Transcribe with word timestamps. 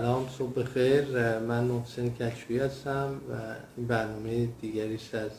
سلام 0.00 0.28
صبح 0.28 0.62
خیر 0.62 1.38
من 1.38 1.64
محسن 1.64 2.08
کچوی 2.08 2.58
هستم 2.58 3.20
و 3.30 3.34
این 3.76 3.86
برنامه 3.86 4.46
دیگریش 4.46 5.14
از 5.14 5.30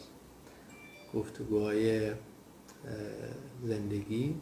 گفتگوهای 1.14 2.12
زندگی. 3.64 4.36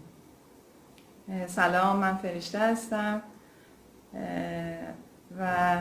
سلام 1.48 1.98
من 1.98 2.16
فرشته 2.16 2.60
هستم. 2.60 3.22
و 5.40 5.78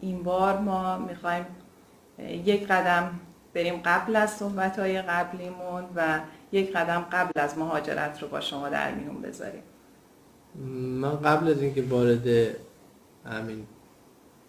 این 0.00 0.22
بار 0.22 0.58
ما 0.58 0.98
می‌خوایم 0.98 1.46
یک 2.18 2.66
قدم 2.66 3.20
بریم 3.54 3.80
قبل 3.84 4.16
از 4.16 4.30
صحبت 4.30 4.78
های 4.78 5.02
قبلیمون 5.02 5.84
و 5.96 6.20
یک 6.52 6.72
قدم 6.72 7.06
قبل 7.12 7.40
از 7.40 7.58
مهاجرت 7.58 8.22
رو 8.22 8.28
با 8.28 8.40
شما 8.40 8.68
در 8.68 8.94
میون 8.94 9.22
بذاریم. 9.22 9.62
من 11.00 11.16
قبل 11.16 11.50
از 11.50 11.62
اینکه 11.62 11.82
وارد 11.82 12.56
همین 13.24 13.66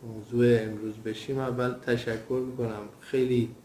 موضوع 0.04 0.58
امروز 0.60 0.96
بشیم. 0.96 1.40
اول 1.40 1.74
تشکر 1.74 2.44
می‌کنم. 2.48 2.90
خیلی 3.00 3.56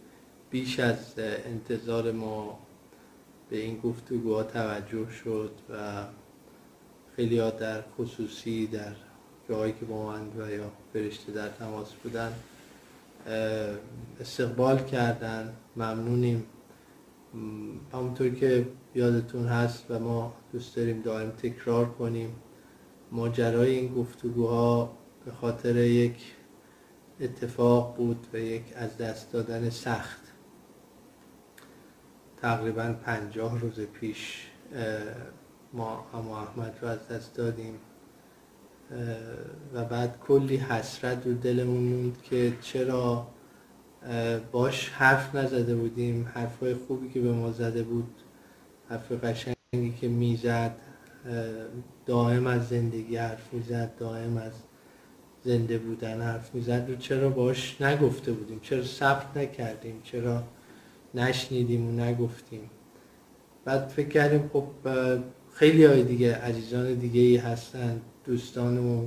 بیش 0.51 0.81
از 0.81 1.15
انتظار 1.19 2.13
ما 2.13 2.59
به 3.51 3.57
این 3.59 3.81
گفتگوها 3.81 4.43
توجه 4.43 5.11
شد 5.11 5.51
و 5.71 6.05
خیلی 7.17 7.39
ها 7.39 7.51
در 7.51 7.83
خصوصی 7.99 8.67
در 8.67 8.93
جایی 9.49 9.73
که 9.81 9.85
با 9.85 10.07
من 10.07 10.29
و 10.39 10.51
یا 10.51 10.71
فرشته 10.93 11.33
در 11.33 11.49
تماس 11.49 11.93
بودن 11.93 12.33
استقبال 14.21 14.79
کردن. 14.79 15.53
ممنونیم. 15.77 16.45
همونطور 17.93 18.31
که 18.31 18.67
یادتون 18.95 19.47
هست 19.47 19.91
و 19.91 19.99
ما 19.99 20.33
دوست 20.53 20.77
داریم 20.77 21.03
دائم 21.03 21.31
تکرار 21.31 21.91
کنیم 21.91 22.37
ماجرای 23.13 23.77
این 23.77 23.95
گفتگوها 23.95 24.97
به 25.25 25.33
خاطر 25.33 25.77
یک 25.77 26.35
اتفاق 27.21 27.97
بود 27.97 28.27
و 28.33 28.39
یک 28.39 28.63
از 28.77 28.97
دست 28.97 29.33
دادن 29.33 29.71
سخت. 29.71 30.21
تقریبا 32.37 32.95
پنجاه 33.05 33.61
روز 33.61 33.81
پیش 33.81 34.47
ما 35.73 36.07
اما 36.15 36.41
احمد 36.41 36.79
رو 36.83 36.89
از 36.89 37.09
دست 37.09 37.35
دادیم. 37.35 37.75
و 39.75 39.85
بعد 39.85 40.19
کلی 40.21 40.57
حسرت 40.57 41.27
رو 41.27 41.35
دلمون 41.35 41.83
موند 41.83 42.23
که 42.23 42.53
چرا 42.61 43.27
باش 44.53 44.89
حرف 44.89 45.35
نزده 45.35 45.75
بودیم. 45.75 46.31
حرفای 46.35 46.75
خوبی 46.75 47.09
که 47.09 47.21
به 47.21 47.33
ما 47.33 47.53
زده 47.53 47.83
بود 47.83 48.15
حرف 48.89 49.13
قشنگی 49.13 49.95
که 50.01 50.09
می‌زد 50.09 50.77
دائم 52.07 52.47
از 52.47 52.69
زندگی 52.69 53.17
حرف 53.17 53.55
می‌زد 53.55 53.97
دائم 53.99 54.37
از 54.37 54.53
زنده 55.49 55.79
بودن 55.79 56.21
حرف 56.21 56.55
می‌زد. 56.55 56.85
رو 56.89 56.97
چرا 56.97 57.29
باش 57.29 57.83
نگفته 57.83 58.33
بودیم؟ 58.33 58.61
چرا 58.63 58.85
ثبت 58.85 59.37
نکردیم؟ 59.37 60.01
چرا 60.05 60.43
نشنیدیم 61.15 61.89
و 61.89 61.93
نگفتیم؟ 62.01 62.71
بعد 63.65 63.89
فکر 63.89 64.09
کردیم 64.09 64.51
خب 64.53 64.65
خیلی 65.55 65.85
های 65.85 66.03
دیگه 66.03 66.35
عزیزان 66.35 66.95
دیگه 66.95 67.21
ای 67.21 67.37
هستن 67.37 68.01
دوستان 68.25 68.79
و 68.79 69.07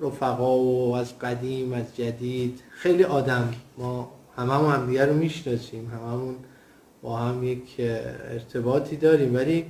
رفقا 0.00 0.58
و 0.58 0.94
از 0.94 1.18
قدیم 1.18 1.72
از 1.72 1.96
جدید. 1.96 2.60
خیلی 2.70 3.04
آدم. 3.04 3.52
ما 3.78 4.12
هممون 4.36 4.74
هم 4.74 4.86
دیگه 4.86 5.06
رو 5.06 5.14
می‌شناسیم. 5.14 5.90
هممون 5.90 6.34
با 7.02 7.16
هم 7.16 7.44
یک 7.44 7.74
ارتباطی 7.78 8.96
داریم. 8.96 9.34
ولی 9.34 9.64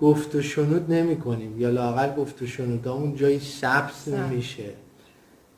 گفت 0.00 0.34
و 0.34 0.42
شنود 0.42 0.92
نمی 0.92 1.16
کنیم 1.16 1.60
یا 1.60 1.70
لاقل 1.70 2.14
گفت 2.14 2.42
و 2.42 2.46
شنودامون 2.46 3.16
جایی 3.16 3.38
سبز. 3.38 4.08
نمیشه. 4.08 4.64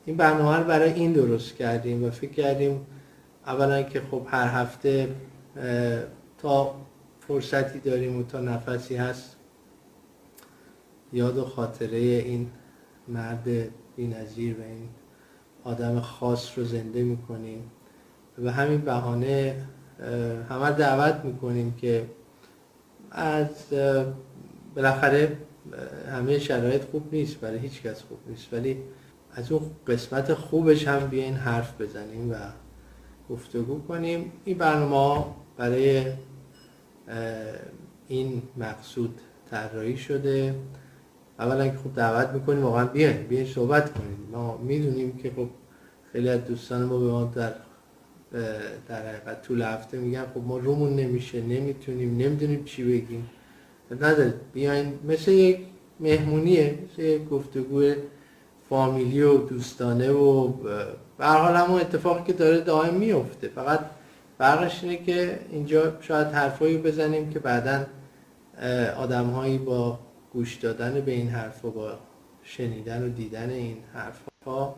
این 0.05 0.17
برنامه 0.17 0.57
رو 0.57 0.63
برای 0.63 0.93
این 0.93 1.13
درست 1.13 1.55
کردیم 1.55 2.03
و 2.03 2.09
فکر 2.09 2.31
کردیم 2.31 2.85
اولا 3.45 3.83
که 3.83 4.01
خب 4.11 4.27
هر 4.27 4.47
هفته 4.47 5.09
تا 6.37 6.75
فرصتی 7.27 7.79
داریم 7.79 8.19
و 8.19 8.23
تا 8.23 8.39
نفسی 8.39 8.95
هست 8.95 9.35
یاد 11.13 11.37
و 11.37 11.45
خاطره 11.45 11.97
این 11.97 12.49
مرد 13.07 13.47
بینظیر 13.95 14.59
و 14.59 14.61
این 14.61 14.89
آدم 15.63 15.99
خاص 15.99 16.57
رو 16.57 16.63
زنده 16.63 17.03
می‌کنیم 17.03 17.71
و 18.43 18.51
همین 18.51 18.81
بهانه 18.81 19.55
همه 20.49 20.71
دعوت 20.71 21.25
می‌کنیم 21.25 21.73
که 21.81 22.05
از 23.11 23.49
بالاخره 24.75 25.37
همه 26.11 26.39
شرایط 26.39 26.83
خوب 26.83 27.13
نیست 27.13 27.39
برای 27.39 27.59
هیچ 27.59 27.81
کس 27.81 28.01
خوب 28.01 28.17
نیست 28.27 28.53
ولی 28.53 28.77
از 29.35 29.51
اون 29.51 29.61
قسمت 29.87 30.33
خوبش 30.33 30.87
هم 30.87 31.07
بیاین 31.07 31.33
حرف 31.33 31.81
بزنیم 31.81 32.31
و 32.31 32.35
گفتگو 33.29 33.79
کنیم. 33.79 34.31
این 34.45 34.57
برنامه 34.57 35.25
برای 35.57 36.05
این 38.07 38.41
مقصود 38.57 39.19
طراحی 39.51 39.97
شده. 39.97 40.55
اولا 41.39 41.67
که 41.67 41.77
خوب 41.77 41.95
دعوت 41.95 42.29
می‌کنیم 42.29 42.63
واقعا 42.63 42.85
بیاین 42.85 43.17
بیاین 43.17 43.45
صحبت 43.45 43.93
کنیم. 43.93 44.27
ما 44.31 44.57
می‌دونیم 44.57 45.17
که 45.17 45.31
خب 45.35 45.47
خیلی 46.11 46.29
از 46.29 46.45
دوستان 46.45 46.83
ما 46.83 46.97
به 46.99 47.05
ما 47.05 47.23
در 47.35 47.53
در 48.87 49.07
حقیقت 49.07 49.41
طول 49.41 49.61
هفته 49.61 49.97
میگن 49.97 50.25
خب 50.33 50.41
ما 50.41 50.57
رومون 50.57 50.95
نمیشه 50.95 51.41
نمی‌تونیم 51.41 52.17
نمی‌دونیم 52.17 52.63
چی 52.63 52.83
بگیم. 52.83 53.29
ندارید 53.91 54.33
بیاین. 54.53 54.99
مثل 55.07 55.31
یک 55.31 55.59
مهمونیه 55.99 56.79
مثل 56.83 57.01
یک 57.01 57.29
گفتگو 57.29 57.93
فامیلی 58.73 59.21
و 59.21 59.37
دوستانه 59.37 60.11
و 60.11 60.47
به 61.17 61.25
حال 61.25 61.55
همون 61.55 61.81
اتفاقی 61.81 62.23
که 62.23 62.33
داره 62.33 62.59
دائم 62.59 62.93
میفته 62.93 63.47
فقط 63.47 63.79
فرقش 64.37 64.83
اینه 64.83 64.97
که 64.97 65.39
اینجا 65.51 66.01
شاید 66.01 66.27
حرفایی 66.27 66.77
بزنیم 66.77 67.29
که 67.29 67.39
بعدا 67.39 67.85
آدمهایی 68.97 69.57
با 69.57 69.99
گوش 70.33 70.55
دادن 70.55 71.01
به 71.01 71.11
این 71.11 71.29
حرف 71.29 71.65
و 71.65 71.71
با 71.71 71.99
شنیدن 72.43 73.05
و 73.05 73.09
دیدن 73.09 73.49
این 73.49 73.77
حرفها 73.93 74.75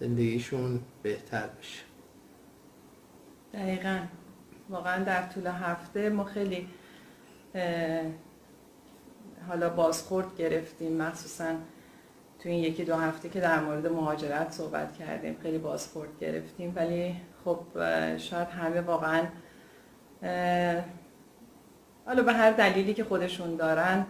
زندگیشون 0.00 0.80
بهتر 1.02 1.46
بشه. 1.60 1.82
دقیقا. 3.54 3.98
واقعا 4.70 5.04
در 5.04 5.26
طول 5.26 5.46
هفته 5.46 6.08
ما 6.08 6.24
خیلی 6.24 6.68
حالا 9.48 9.70
بازخورد 9.70 10.36
گرفتیم 10.36 10.96
مخصوصا 10.96 11.54
تو 12.38 12.48
این 12.48 12.64
یکی 12.64 12.84
دو 12.84 12.94
هفته 12.94 13.28
که 13.28 13.40
در 13.40 13.60
مورد 13.60 13.86
مهاجرت 13.86 14.52
صحبت 14.52 14.92
کردیم 14.92 15.36
خیلی 15.42 15.58
بازخورد 15.58 16.10
گرفتیم 16.20 16.72
ولی 16.76 17.16
خب 17.44 17.58
شاید 18.16 18.48
همه 18.48 18.80
واقعا 18.80 19.26
حالا 22.06 22.22
به 22.22 22.32
هر 22.32 22.50
دلیلی 22.50 22.94
که 22.94 23.04
خودشون 23.04 23.56
دارن 23.56 24.06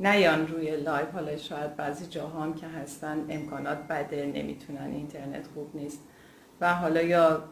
نیان 0.00 0.46
روی 0.46 0.76
live. 0.76 1.10
حالا 1.12 1.36
شاید 1.36 1.76
بعضی 1.76 2.06
جاها 2.06 2.42
هم 2.42 2.54
که 2.54 2.66
هستن 2.66 3.26
امکانات 3.28 3.78
بده 3.78 4.26
نمی‌تونن 4.26 4.90
اینترنت 4.92 5.46
خوب 5.54 5.76
نیست. 5.76 6.00
و 6.60 6.74
حالا 6.74 7.02
یا 7.02 7.44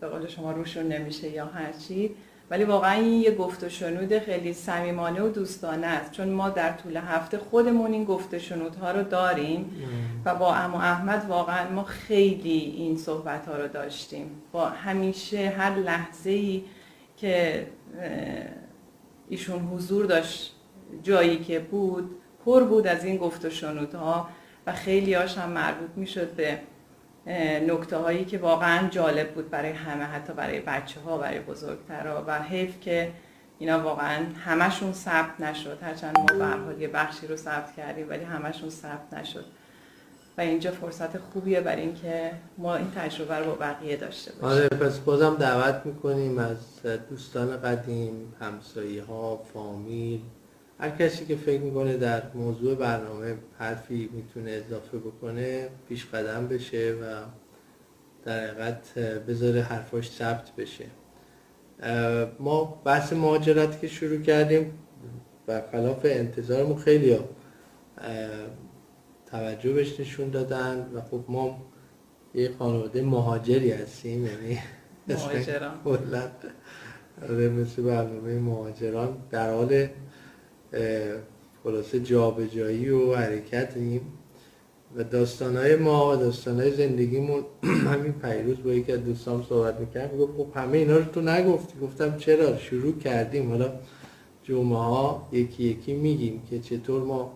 به 0.00 0.08
قول 0.08 0.26
شما 0.26 0.52
روشون 0.52 0.88
نمیشه 0.88 1.28
یا 1.28 1.46
هرچی 1.46 2.16
ولی 2.50 2.64
واقعا 2.64 2.92
این 2.92 3.22
یه 3.22 3.34
گفت 3.34 3.64
و 3.64 3.68
شنود 3.68 4.18
خیلی 4.18 4.52
صمیمانه 4.52 5.22
و 5.22 5.28
دوستانه 5.28 5.86
است. 5.86 6.12
چون 6.12 6.28
ما 6.28 6.50
در 6.50 6.72
طول 6.72 6.96
هفته 6.96 7.38
خودمون 7.38 7.92
این 7.92 8.04
گفت 8.04 8.34
و 8.34 8.38
شنودها 8.38 8.90
رو 8.90 9.02
داریم 9.02 9.70
و 10.24 10.34
با 10.34 10.54
اما 10.54 10.82
احمد 10.82 11.26
واقعا 11.28 11.70
ما 11.70 11.84
خیلی 11.84 12.58
این 12.76 12.96
صحبت 12.96 13.48
ها 13.48 13.56
رو 13.56 13.68
داشتیم. 13.68 14.30
با 14.52 14.68
همیشه 14.68 15.48
هر 15.48 15.74
لحظه 15.76 16.30
ای 16.30 16.64
که 17.16 17.66
ایشون 19.28 19.60
حضور 19.60 20.06
داشت 20.06 20.54
جایی 21.02 21.38
که 21.38 21.58
بود 21.58 22.10
پر 22.44 22.64
بود 22.64 22.86
از 22.86 23.04
این 23.04 23.16
گفت 23.16 23.44
و 23.44 23.50
شنودها 23.50 24.28
و 24.66 24.72
خیلی 24.72 25.14
هاش 25.14 25.38
هم 25.38 25.50
مربوط 25.50 25.90
می 25.96 26.06
شد 26.06 26.30
به 26.30 26.58
نکته 27.66 27.96
هایی 27.96 28.24
که 28.24 28.38
واقعا 28.38 28.88
جالب 28.88 29.34
بود 29.34 29.50
برای 29.50 29.72
همه 29.72 30.04
حتی 30.04 30.32
برای 30.32 30.60
بچه 30.60 31.00
ها 31.00 31.18
برای 31.18 31.40
بزرگترها 31.40 32.24
و 32.26 32.42
حیف 32.42 32.80
که 32.80 33.12
اینا 33.58 33.80
واقعا 33.80 34.26
همشون 34.44 34.92
ثبت 34.92 35.40
نشد. 35.40 35.78
هرچند 35.82 36.18
ما 36.18 36.56
به 36.56 36.80
یه 36.80 36.88
بخشی 36.88 37.26
رو 37.26 37.36
ثبت 37.36 37.76
کردیم 37.76 38.08
ولی 38.08 38.24
همشون 38.24 38.70
ثبت 38.70 39.14
نشد. 39.14 39.44
و 40.38 40.40
اینجا 40.40 40.70
فرصت 40.70 41.18
خوبیه 41.18 41.60
برای 41.60 41.82
اینکه 41.82 42.32
ما 42.58 42.76
این 42.76 42.90
تجربه 42.90 43.36
رو 43.36 43.44
با 43.44 43.54
بقیه 43.54 43.96
داشته 43.96 44.32
باشیم. 44.32 44.58
آره 44.58 44.68
پس 44.68 44.98
بازم 44.98 45.36
دعوت 45.36 45.82
می‌کنیم 45.84 46.38
از 46.38 46.82
دوستان 47.10 47.56
قدیم 47.60 48.34
همسایی 48.40 48.98
ها 48.98 49.36
فامیل 49.54 50.20
هر 50.80 50.90
کسی 50.90 51.26
که 51.26 51.36
فکر 51.36 51.60
می‌کنه 51.60 51.96
در 51.96 52.22
موضوع 52.34 52.74
برنامه 52.74 53.34
حرفی 53.58 54.10
می‌تونه 54.12 54.50
اضافه 54.50 54.98
بکنه 54.98 55.68
پیش 55.88 56.06
قدم 56.06 56.48
بشه 56.48 56.94
و 57.02 57.04
در 58.24 58.46
حقیقت 58.46 58.98
بذاره 58.98 59.62
حرفاش 59.62 60.10
ثبت 60.10 60.50
بشه. 60.56 60.84
ما 62.38 62.82
بحث 62.84 63.12
مهاجرت 63.12 63.80
که 63.80 63.88
شروع 63.88 64.20
کردیم 64.20 64.72
و 65.48 65.62
خلاف 65.72 66.00
انتظارمون 66.04 66.76
خیلی 66.78 67.12
ها 67.12 67.24
توجه 69.26 69.72
بهش 69.72 70.00
نشون 70.00 70.30
دادن 70.30 70.90
و 70.94 71.00
خب 71.00 71.24
ما 71.28 71.62
یه 72.34 72.50
خانواده 72.58 73.02
مهاجری 73.02 73.72
هستیم 73.72 74.26
یعنی 74.26 74.58
مهاجران. 75.08 75.74
مثل 77.60 77.82
برنامه 77.82 78.38
مهاجران 78.38 79.16
در 79.30 79.50
حال 79.54 79.88
خلاصه 81.64 82.00
جابجایی 82.00 82.90
و 82.90 83.14
حرکتیم. 83.14 84.00
و 84.96 85.04
داستانهای 85.04 85.76
ما 85.76 86.12
و 86.12 86.16
داستانهای 86.16 86.70
زندگیمون 86.70 87.44
همین 87.92 88.12
پیروز 88.12 88.62
با 88.62 88.70
یکی 88.70 88.92
از 88.92 89.04
دوستان 89.04 89.44
صحبت 89.48 89.80
می‌کرد. 89.80 90.18
گفت 90.18 90.32
خب 90.36 90.46
همه 90.54 90.78
اینا 90.78 90.96
رو 90.96 91.04
تو 91.04 91.20
نگفتی. 91.20 91.78
گفتم 91.82 92.16
چرا؟ 92.16 92.58
شروع 92.58 92.98
کردیم. 92.98 93.48
حالا 93.48 93.72
جمعه 94.42 94.78
ها 94.78 95.28
یکی 95.32 95.64
یکی 95.64 95.94
میگیم 95.94 96.42
که 96.50 96.58
چطور 96.58 97.02
ما 97.02 97.32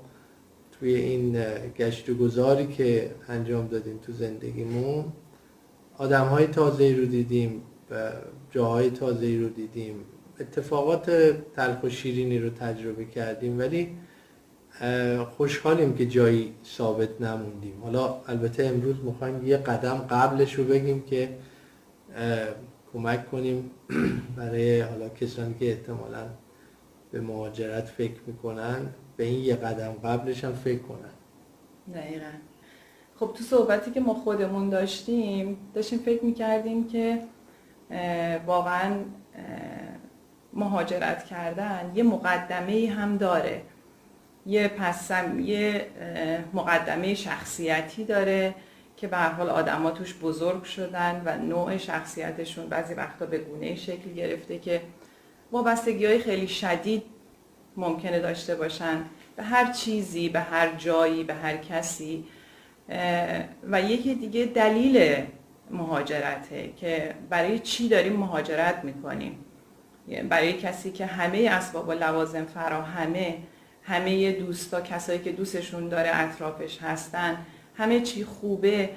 توی 0.72 0.94
این 0.94 1.44
گشت 1.78 2.08
و 2.08 2.14
گذاری 2.14 2.66
که 2.66 3.10
انجام 3.28 3.66
دادیم 3.66 3.98
تو 4.06 4.12
زندگیمون 4.12 5.04
آدم 5.98 6.24
های 6.24 6.46
تازه 6.46 6.96
رو 6.96 7.04
دیدیم 7.04 7.62
و 7.90 8.12
جاهای 8.50 8.90
تازه 8.90 9.38
رو 9.38 9.48
دیدیم. 9.48 9.94
اتفاقات 10.40 11.10
تلخ 11.56 11.82
و 11.82 11.88
شیرینی 11.88 12.38
رو 12.38 12.50
تجربه 12.50 13.04
کردیم 13.04 13.58
ولی 13.58 13.96
خوشحالیم 15.36 15.96
که 15.96 16.06
جایی 16.06 16.54
ثابت 16.64 17.20
نموندیم. 17.20 17.80
حالا 17.82 18.20
البته 18.26 18.64
امروز 18.64 18.96
می‌خوایم 19.04 19.46
یه 19.46 19.56
قدم 19.56 19.94
قبلش 19.94 20.54
رو 20.54 20.64
بگیم 20.64 21.02
که 21.02 21.28
کمک 22.92 23.30
کنیم 23.30 23.70
برای 24.36 24.80
حالا 24.80 25.08
کسانی 25.08 25.54
که 25.54 25.70
احتمالا 25.70 26.26
به 27.12 27.20
مهاجرت 27.20 27.84
فکر 27.84 28.20
می‌کنن 28.26 28.86
به 29.16 29.24
این 29.24 29.44
یه 29.44 29.56
قدم 29.56 29.92
قبلش 29.92 30.44
هم 30.44 30.52
فکر 30.52 30.78
کنن. 30.78 31.14
دقیقا. 31.94 32.30
خب 33.16 33.30
تو 33.34 33.44
صحبتی 33.44 33.90
که 33.90 34.00
ما 34.00 34.14
خودمون 34.14 34.68
داشتیم 34.68 35.58
داشتیم 35.74 35.98
فکر 35.98 36.24
می‌کردیم 36.24 36.88
که 36.88 37.20
واقعا 38.46 38.94
مهاجرت 40.54 41.24
کردن 41.24 41.92
یه 41.94 42.02
مقدمه 42.02 42.90
هم 42.90 43.16
داره. 43.16 43.62
یه 44.46 44.68
پسم 44.68 45.40
یه 45.40 45.86
مقدمه 46.52 47.14
شخصیتی 47.14 48.04
داره 48.04 48.54
که 48.96 49.06
به 49.08 49.16
هر 49.16 49.30
حال 49.30 49.50
آدما 49.50 49.90
توش 49.90 50.14
بزرگ 50.14 50.64
شدن 50.64 51.22
و 51.24 51.36
نوع 51.36 51.76
شخصیتشون 51.76 52.68
بعضی 52.68 52.94
وقتا 52.94 53.26
به 53.26 53.38
گونه 53.38 53.74
شکل 53.74 54.14
گرفته 54.16 54.58
که 54.58 54.80
وابستگی 55.52 56.06
های 56.06 56.18
خیلی 56.18 56.48
شدید 56.48 57.02
ممکنه 57.76 58.20
داشته 58.20 58.54
باشن. 58.54 59.04
به 59.36 59.42
هر 59.42 59.72
چیزی 59.72 60.28
به 60.28 60.40
هر 60.40 60.74
جایی 60.74 61.24
به 61.24 61.34
هر 61.34 61.56
کسی. 61.56 62.24
و 63.70 63.82
یکی 63.82 64.14
دیگه 64.14 64.44
دلیل 64.44 65.24
مهاجرته 65.70 66.72
که 66.76 67.14
برای 67.30 67.58
چی 67.58 67.88
داریم 67.88 68.12
مهاجرت 68.12 68.84
می‌کنیم. 68.84 69.43
برای 70.28 70.52
کسی 70.52 70.92
که 70.92 71.06
همه 71.06 71.48
اسباب 71.50 71.88
و 71.88 71.92
لوازم 71.92 72.44
فراهمه 72.44 73.36
همه 73.82 74.32
دوستا 74.32 74.80
کسایی 74.80 75.18
که 75.18 75.32
دوستشون 75.32 75.88
داره 75.88 76.10
اطرافش 76.12 76.82
هستن 76.82 77.36
همه 77.74 78.00
چی 78.00 78.24
خوبه 78.24 78.90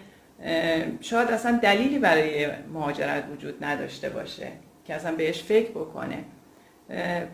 شاید 1.02 1.30
اصلا 1.30 1.60
دلیلی 1.64 2.00
برای 2.00 2.48
مهاجرت 2.74 3.24
وجود 3.34 3.64
نداشته 3.64 4.10
باشه 4.10 4.48
که 4.86 4.94
اصلا 4.94 5.16
بهش 5.16 5.44
فکر 5.44 5.72
بکنه. 5.72 6.24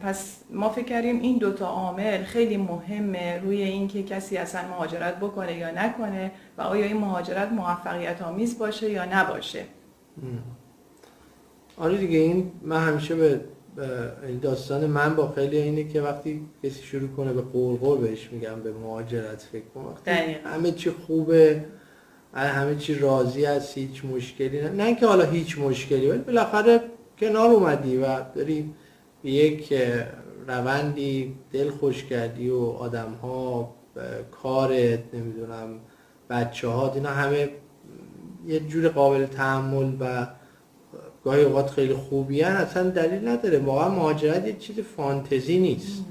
پس 0.04 0.44
ما 0.50 0.70
فکر 0.70 0.86
کردیم 0.86 1.20
این 1.20 1.38
دوتا 1.38 1.68
عامل 1.68 2.24
خیلی 2.24 2.58
مهمه 2.58 3.40
روی 3.44 3.62
اینکه 3.62 4.04
کسی 4.04 4.38
اصلا 4.38 4.68
مهاجرت 4.68 5.16
بکنه 5.18 5.58
یا 5.58 5.72
نکنه 5.72 6.32
و 6.58 6.62
آیا 6.62 6.86
این 6.86 6.98
مهاجرت 6.98 7.52
موفقیت 7.52 8.22
آمیز 8.22 8.58
باشه 8.58 8.92
یا 8.92 9.06
نباشه. 9.06 9.64
آره 11.78 11.98
دیگه 11.98 12.18
این 12.18 12.52
من 12.62 12.88
همیشه 12.88 13.16
به 13.16 13.42
داستان 14.42 14.86
من 14.86 15.16
با 15.16 15.32
خیلی 15.32 15.58
اینه 15.58 15.84
که 15.84 16.02
وقتی 16.02 16.46
کسی 16.64 16.84
شروع 16.84 17.10
کنه 17.10 17.34
به 17.34 17.42
قرقر 17.42 17.98
بهش 17.98 18.30
میگم 18.32 18.60
به 18.64 18.74
مهاجرت 18.74 19.42
فکر 19.52 19.64
کن 19.74 19.82
وقتی 19.82 20.12
همه 20.46 20.72
چی 20.72 20.90
خوبه 20.90 21.66
همه 22.34 22.76
چی 22.76 22.96
راضی 22.96 23.46
است 23.46 23.78
هیچ 23.78 24.06
مشکلی 24.06 24.62
نه. 24.62 24.70
نه 24.70 24.96
که 24.96 25.08
حالا 25.08 25.26
هیچ 25.26 25.60
مشکلی 25.60 26.08
ولی 26.08 26.20
بالاخره 26.20 26.82
کنار 27.20 27.50
اومدی 27.50 27.98
و 27.98 28.20
داری 28.36 28.74
به 29.24 29.32
یک 29.32 29.74
روندی 30.48 31.36
دل 31.52 31.70
خوش 31.70 32.04
کردی 32.04 32.50
و 32.50 32.60
آدم 32.60 33.12
ها 33.22 33.76
کارت 34.32 35.00
نمی‌دونم 35.14 35.80
بچه 36.30 36.68
ها 36.68 36.94
اینا 36.94 37.10
همه 37.10 37.50
یه 38.48 38.60
جور 38.60 38.88
قابل 38.88 39.26
تحمل 39.26 39.94
و 40.00 40.28
گاهی 41.24 41.44
اوقات 41.44 41.70
خیلی 41.70 41.94
خوبی 41.94 42.44
اصلا 42.44 42.90
دلیل 42.90 43.28
نداره. 43.28 43.60
واقعا 43.60 43.90
مهاجرت 43.90 44.48
یه 44.48 44.54
چیز 44.54 44.80
فانتزی 44.80 45.60
نیست. 45.60 46.04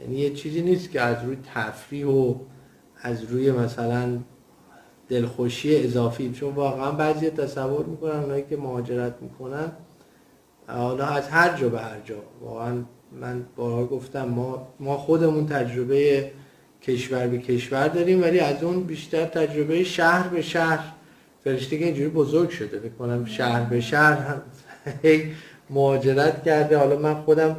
یعنی 0.00 0.16
یه 0.16 0.30
چیزی 0.30 0.62
نیست 0.62 0.90
که 0.90 1.00
از 1.00 1.24
روی 1.24 1.36
تفریح 1.54 2.06
و 2.06 2.34
از 3.02 3.24
روی 3.24 3.52
مثلا 3.52 4.18
دلخوشی 5.08 5.84
اضافی. 5.84 6.32
چون 6.32 6.54
واقعا 6.54 6.90
بعضی 6.90 7.30
تصور 7.30 7.86
می‌کنن 7.86 8.20
اونایی 8.20 8.44
که 8.50 8.56
مهاجرت 8.56 9.14
می‌کنن 9.20 9.72
حالا 10.66 11.06
از 11.06 11.28
هر 11.28 11.56
جا 11.56 11.68
به 11.68 11.80
هر 11.80 12.00
جا. 12.04 12.14
واقعا 12.40 12.74
من 13.20 13.42
بارها 13.56 13.86
گفتم 13.86 14.24
ما, 14.24 14.68
ما 14.80 14.96
خودمون 14.96 15.46
تجربه 15.46 16.30
کشور 16.82 17.26
به 17.26 17.38
کشور 17.38 17.88
داریم 17.88 18.22
ولی 18.22 18.38
از 18.40 18.62
اون 18.62 18.82
بیشتر 18.82 19.24
تجربه 19.24 19.84
شهر 19.84 20.28
به 20.28 20.42
شهر. 20.42 20.92
فرشته 21.44 21.78
که 21.78 21.84
اینجوری 21.84 22.08
بزرگ 22.08 22.50
شده 22.50 22.78
بکنم 22.78 23.24
شهر 23.24 23.64
به 23.64 23.80
شهر 23.80 24.40
هی 25.02 25.32
مهاجرت 25.70 26.42
کرده. 26.42 26.78
حالا 26.78 26.98
من 26.98 27.14
خودم 27.14 27.56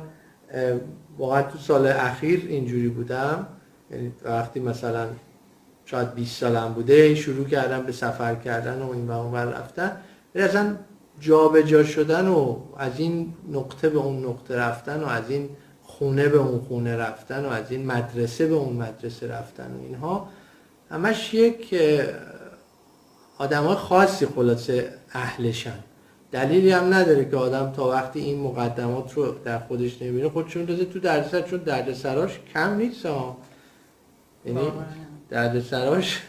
واقعا 1.17 1.41
تو 1.41 1.57
سال 1.57 1.87
اخیر 1.87 2.45
اینجوری 2.47 2.87
بودم. 2.87 3.47
یعنی 3.91 4.11
وقتی 4.23 4.59
مثلا 4.59 5.07
شاید 5.85 6.13
20 6.13 6.39
سالم 6.39 6.73
بوده 6.73 7.15
شروع 7.15 7.45
کردم 7.45 7.83
به 7.83 7.91
سفر 7.91 8.35
کردن 8.35 8.81
و 8.81 8.91
این 8.91 9.07
و 9.07 9.11
اون 9.11 9.35
رفتن. 9.35 9.97
اصلا 10.35 10.75
جا 11.19 11.83
شدن 11.83 12.27
و 12.27 12.57
از 12.77 12.91
این 12.99 13.33
نقطه 13.51 13.89
به 13.89 13.97
اون 13.97 14.25
نقطه 14.25 14.55
رفتن 14.55 15.03
و 15.03 15.07
از 15.07 15.29
این 15.29 15.49
خونه 15.83 16.29
به 16.29 16.37
اون 16.37 16.61
خونه 16.61 16.95
رفتن 16.95 17.45
و 17.45 17.49
از 17.49 17.71
این 17.71 17.85
مدرسه 17.85 18.47
به 18.47 18.53
اون 18.53 18.73
مدرسه 18.73 19.27
رفتن 19.27 19.71
و 19.71 19.83
اینها 19.83 20.29
همش 20.91 21.33
یک 21.33 21.75
آدم 23.37 23.63
های 23.63 23.75
خاصی 23.75 24.25
خلاصه 24.25 24.93
اهلشن. 25.13 25.79
دلیلی 26.31 26.71
هم 26.71 26.93
نداره 26.93 27.29
که 27.29 27.37
آدم 27.37 27.71
تا 27.71 27.89
وقتی 27.89 28.19
این 28.19 28.39
مقدمات 28.39 29.13
رو 29.13 29.35
در 29.45 29.59
خودش 29.59 30.01
نمی‌بینه 30.01 30.29
خودشون 30.29 30.65
دازه 30.65 30.85
تو 30.85 30.99
دردسر 30.99 31.41
چون 31.41 31.59
دردسراش 31.59 32.39
کم 32.53 32.75
نیست 32.75 33.05
ها 33.05 33.37
یعنی 34.45 34.71
دردسراش 35.29 36.21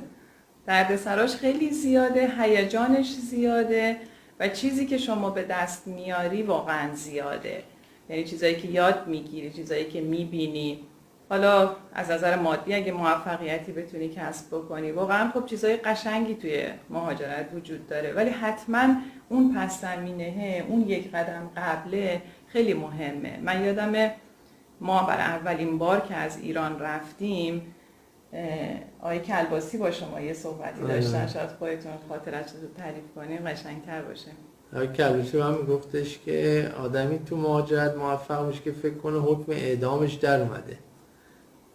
دردسراش 0.66 1.36
خیلی 1.36 1.70
زیاده 1.70 2.30
هیجانش 2.38 3.14
زیاده 3.14 3.96
و 4.40 4.48
چیزی 4.48 4.86
که 4.86 4.98
شما 4.98 5.30
به 5.30 5.42
دست 5.42 5.86
میاری 5.86 6.42
واقعا 6.42 6.94
زیاده. 6.94 7.62
یعنی 8.08 8.24
چیزایی 8.24 8.56
که 8.56 8.68
یاد 8.68 9.06
می‌گیری 9.06 9.50
چیزایی 9.50 9.84
که 9.84 10.00
می‌بینی. 10.00 10.78
حالا 11.32 11.70
از 11.94 12.10
نظر 12.10 12.36
مادی 12.36 12.74
اگه 12.74 12.92
موفقیتی 12.92 13.72
بتونی 13.72 14.08
کسب 14.08 14.46
بکنی 14.48 14.90
واقعا 14.90 15.30
خب 15.30 15.46
چیزای 15.46 15.76
قشنگی 15.76 16.34
توی 16.34 16.64
مهاجرت 16.90 17.46
وجود 17.54 17.86
داره. 17.86 18.12
ولی 18.12 18.30
حتما 18.30 18.94
اون 19.28 19.54
پس 19.54 19.80
زمینه 19.80 20.64
اون 20.68 20.80
یک 20.80 21.10
قدم 21.10 21.50
قبله 21.56 22.22
خیلی 22.46 22.74
مهمه. 22.74 23.40
من 23.42 23.64
یادم 23.64 24.10
ما 24.80 25.02
برای 25.02 25.22
اولین 25.22 25.78
بار 25.78 26.00
که 26.00 26.14
از 26.14 26.38
ایران 26.38 26.78
رفتیم 26.78 27.74
آقای 29.00 29.20
کلباسی 29.20 29.78
با 29.78 29.90
شما 29.90 30.20
یه 30.20 30.32
صحبتی 30.32 30.82
آره. 30.82 30.94
داشتن. 30.94 31.26
شاید 31.26 31.50
خودتون 31.50 31.92
خاطرش 32.08 32.46
رو 32.62 32.68
تعریف 32.76 33.04
کنیم 33.14 33.48
قشنگتر 33.48 34.02
باشه. 34.02 34.30
آقای 34.72 34.88
کلباسی 34.88 35.40
هم 35.40 35.54
میگفتش 35.54 36.18
که 36.18 36.70
آدمی 36.78 37.18
تو 37.18 37.36
مهاجرت 37.36 37.96
موفق 37.96 38.46
میشه 38.46 38.62
که 38.62 38.72
فکر 38.72 38.94
کنه 38.94 39.18
حکم 39.18 39.52
اعدامش 39.52 40.14
در 40.14 40.40
اومده. 40.40 40.78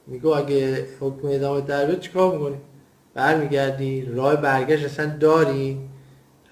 میگو 0.07 0.29
اگه 0.29 0.85
حکم 0.99 1.27
اعدام 1.27 1.59
در 1.59 1.85
بیاد 1.85 1.99
چیکار 1.99 2.37
می‌کنی؟ 2.37 2.57
برمیگردی 3.13 4.01
راه 4.01 4.35
برگشت 4.35 4.85
اصلا 4.85 5.17
داری؟ 5.19 5.79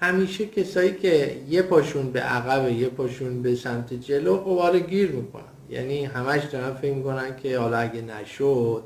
همیشه 0.00 0.46
کسایی 0.46 0.94
که 0.94 1.36
یه 1.48 1.62
پاشون 1.62 2.12
به 2.12 2.20
عقب 2.20 2.70
یه 2.70 2.88
پاشون 2.88 3.42
به 3.42 3.54
سمت 3.54 3.94
جلو 3.94 4.36
خب 4.36 4.76
گیر 4.76 5.10
می‌کنن. 5.10 5.42
یعنی 5.70 6.04
همش 6.04 6.44
دارن 6.44 6.74
فکر 6.74 6.94
می‌کنن 6.94 7.36
که 7.36 7.58
حالا 7.58 7.76
اگه 7.76 8.02
نشد 8.02 8.82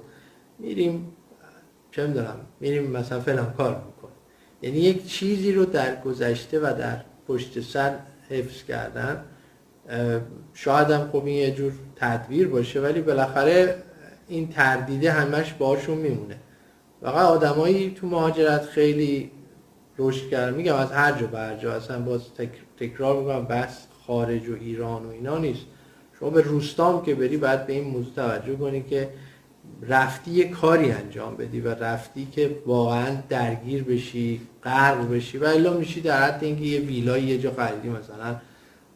میریم 0.59 1.13
چه 1.91 2.07
می‌دونم 2.07 2.37
میریم 2.61 2.91
مثلا 2.91 3.21
فلان 3.21 3.53
کار 3.53 3.71
می‌کنیم. 3.87 4.15
یعنی 4.63 4.79
یک 4.79 5.07
چیزی 5.07 5.53
رو 5.53 5.65
در 5.65 6.01
گذشته 6.01 6.61
و 6.61 6.75
در 6.79 7.01
پشت 7.29 7.61
سر 7.61 7.95
حفظ 8.29 8.63
کردن 8.63 9.25
شاید 10.55 10.91
هم 10.91 11.09
خب 11.13 11.25
این 11.25 11.37
یه 11.37 11.51
جور 11.51 11.73
تدبیر 11.97 12.49
باشه 12.49 12.81
ولی 12.81 13.01
بالاخره 13.01 13.83
این 14.31 14.49
تردیده 14.49 15.13
همش 15.13 15.53
باشون 15.53 15.99
میمونه. 15.99 16.37
واقعا 17.03 17.27
آدمایی 17.27 17.91
تو 17.91 18.07
مهاجرت 18.07 18.63
خیلی 18.63 19.31
رشد 19.99 20.29
کردن. 20.29 20.57
میگم 20.57 20.77
از 20.77 20.93
هر 20.93 21.13
جا 21.13 21.27
بر 21.27 21.57
جا 21.57 21.73
اصلا 21.73 22.01
باز 22.01 22.21
تکرار 22.79 23.21
می‌کنم 23.21 23.45
بس 23.45 23.87
خارج 24.07 24.49
و 24.49 24.55
ایران 24.61 25.07
و 25.07 25.09
اینا 25.09 25.39
نیست. 25.39 25.63
شما 26.21 26.31
به 26.31 26.43
روستام 26.43 27.03
که 27.03 27.15
بری 27.15 27.37
بعد 27.37 27.67
به 27.67 27.73
این 27.73 27.85
موضوع 27.85 28.15
توجه 28.15 28.57
کنی 28.57 28.83
که 28.83 29.09
رفتی 29.89 30.31
یه 30.31 30.49
کاری 30.49 30.93
انجام 30.93 31.37
بدی 31.37 31.61
و 31.61 31.69
رفتی 31.69 32.29
که 32.33 32.57
واقعا 32.67 33.17
درگیر 33.29 33.85
بشی 33.85 34.41
غرق 34.65 35.11
بشی 35.11 35.39
و 35.39 35.45
الا 35.45 35.73
میشی 35.73 36.01
در 36.01 36.23
حد 36.23 36.45
اینکه 36.45 36.65
یه 36.65 36.81
ویلای 36.81 37.23
یه 37.23 37.39
جا 37.39 37.53
خریدی 37.57 37.89
مثلا 37.89 38.37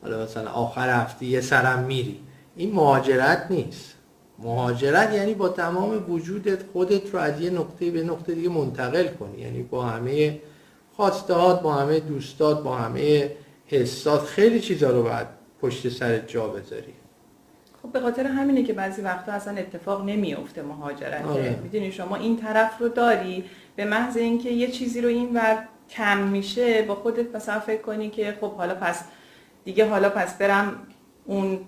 حالا 0.03 0.23
مثلا 0.23 0.51
آخر 0.51 1.03
هفته 1.03 1.27
یه 1.27 1.41
سرم 1.41 1.85
میری. 1.85 2.21
این 2.57 2.73
مهاجرت 2.73 3.47
نیست. 3.51 3.94
مهاجرت 4.39 5.13
یعنی 5.13 5.35
با 5.35 5.49
تمام 5.49 6.11
وجودت 6.11 6.63
خودت 6.73 7.15
رو 7.15 7.19
از 7.21 7.41
یه 7.41 7.51
نقطه 7.51 7.91
به 7.91 8.03
نقطه 8.03 8.35
دیگه 8.35 8.49
منتقل 8.49 9.07
کنی. 9.07 9.41
یعنی 9.41 9.63
با 9.63 9.83
همه 9.83 10.41
خواستهات 10.97 11.63
با 11.63 11.75
همه 11.75 12.01
دوستات 12.01 12.63
با 12.63 12.77
همه 12.77 13.31
حسات 13.67 14.21
خیلی 14.21 14.61
چیزا 14.61 14.91
رو 14.91 15.03
باید 15.03 15.27
پشت 15.63 15.89
سر 15.89 16.19
جا 16.19 16.49
بذاری. 16.49 16.95
خب 17.83 17.93
به 17.93 18.01
خاطر 18.01 18.27
همینه 18.27 18.63
که 18.63 18.73
بعضی 18.73 19.03
وقتا 19.03 19.33
اصلا 19.33 19.57
اتفاق 19.57 20.05
نمیفته 20.05 20.63
مهاجرت. 20.63 21.27
آره. 21.27 21.59
می‌دونی 21.63 21.93
شما 21.93 22.17
این 22.17 22.37
طرف 22.37 22.79
رو 22.81 22.89
داری 22.89 23.45
به 23.77 23.85
محض 23.85 24.17
اینکه 24.17 24.51
یه 24.51 24.71
چیزی 24.71 25.01
رو 25.01 25.09
این 25.09 25.37
ور 25.37 25.69
کم 25.91 26.19
میشه 26.19 26.83
با 26.83 26.95
خودت 26.95 27.37
مثلا 27.37 27.61
فکر 27.61 27.83
کنی 27.83 28.11
که 28.11 28.37
خب 28.41 28.53
حالا 28.53 28.75
پس 28.75 29.05
دیگه 29.65 29.89
حالا 29.89 30.11
پس 30.11 30.39
برم 30.39 30.77
اون 31.25 31.61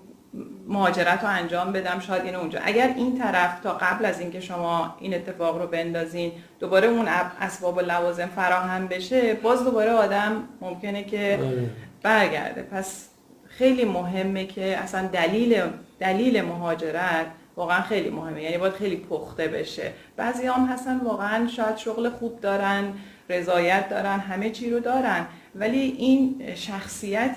مهاجرت 0.69 1.23
رو 1.23 1.29
انجام 1.29 1.73
بدم 1.73 2.01
شاید 2.01 2.25
اینو 2.25 2.39
اونجا. 2.39 2.59
اگر 2.65 2.95
این 2.97 3.19
طرف 3.19 3.61
تا 3.61 3.73
قبل 3.73 4.05
از 4.05 4.21
اینکه 4.21 4.41
شما 4.41 4.97
این 5.01 5.15
اتفاق 5.15 5.59
رو 5.59 5.67
بندازین 5.67 6.33
دوباره 6.61 6.89
اون 6.89 7.09
اسباب 7.41 7.77
و 7.77 7.81
لوازم 7.81 8.27
فراهم 8.27 8.87
بشه 8.87 9.35
باز 9.35 9.65
دوباره 9.65 9.91
آدم 9.91 10.43
ممکنه 10.61 11.05
که 11.05 11.39
آره. 11.43 11.71
برگرده. 12.03 12.63
پس 12.63 13.09
خیلی 13.49 13.85
مهمه 13.85 14.47
که 14.47 14.77
اصلا 14.77 15.07
دلیل 15.07 15.63
دلیل 16.01 16.43
مهاجرت 16.43 17.27
واقعا 17.57 17.83
خیلی 17.83 18.11
مهمه. 18.11 18.43
یعنی 18.43 18.59
باید 18.59 18.73
خیلی 18.73 18.97
پخته 18.97 19.49
بشه. 19.49 19.93
بعضی 20.17 20.47
هم 20.47 20.67
هستن 20.67 20.99
واقعا 20.99 21.47
شاید 21.47 21.77
شغل 21.77 22.09
خوب 22.09 22.41
دارن 22.41 22.85
رضایت 23.31 23.89
دارن 23.89 24.19
همه 24.21 24.51
چی 24.51 24.71
رو 24.71 24.81
دارن. 24.81 25.27
ولی 25.55 25.81
این 25.81 26.43
شخصیت 26.55 27.37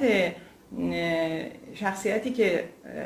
شخصیتی 1.76 2.32
که 2.32 2.64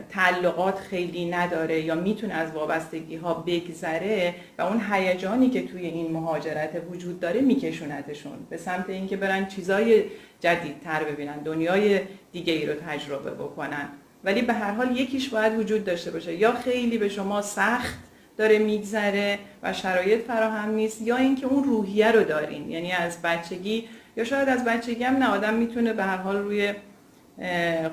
تعلقات 0.10 0.80
خیلی 0.80 1.26
نداره 1.26 1.82
یا 1.82 1.96
می‌تونه 1.96 2.34
از 2.34 2.52
وابستگی 2.52 3.16
ها 3.16 3.34
بگذره 3.34 4.36
و 4.58 4.62
اون 4.62 4.82
هیجانی 4.92 5.50
که 5.50 5.68
توی 5.68 5.86
این 5.86 6.12
مهاجرت 6.12 6.82
وجود 6.92 7.20
داره 7.20 7.42
میکشونتشون 7.42 8.34
به 8.50 8.58
سمت 8.58 8.90
اینکه 8.90 9.18
برن 9.18 9.46
چیزای 9.46 10.04
جدیدتر 10.40 11.04
ببینن 11.04 11.38
دنیای 11.38 12.02
دیگه 12.32 12.54
ای 12.54 12.66
رو 12.66 12.74
تجربه 12.74 13.32
بکنن. 13.32 13.90
ولی 14.24 14.42
به 14.42 14.54
هر 14.54 14.72
حال 14.72 14.98
یکیش 14.98 15.30
باید 15.30 15.60
وجود 15.60 15.86
داشته 15.86 16.12
باشه. 16.12 16.34
یا 16.34 16.52
خیلی 16.52 16.98
به 16.98 17.10
شما 17.10 17.42
سخت 17.42 18.00
داره 18.38 18.60
میگذره 18.60 19.40
و 19.64 19.74
شرایط 19.74 20.22
فراهم 20.22 20.70
نیست 20.70 21.02
یا 21.02 21.16
اینکه 21.16 21.46
اون 21.46 21.64
روحیه 21.64 22.12
رو 22.12 22.24
دارین. 22.24 22.70
یعنی 22.70 22.92
از 22.92 23.22
بچگی 23.22 23.88
یا 24.18 24.24
شاید 24.24 24.50
از 24.50 24.66
بچگی 24.66 25.04
هم 25.04 25.18
نه 25.18 25.30
آدم 25.30 25.54
می‌تونه 25.54 25.94
به 25.94 26.04
هر 26.04 26.18
حال 26.18 26.38
روی 26.38 26.74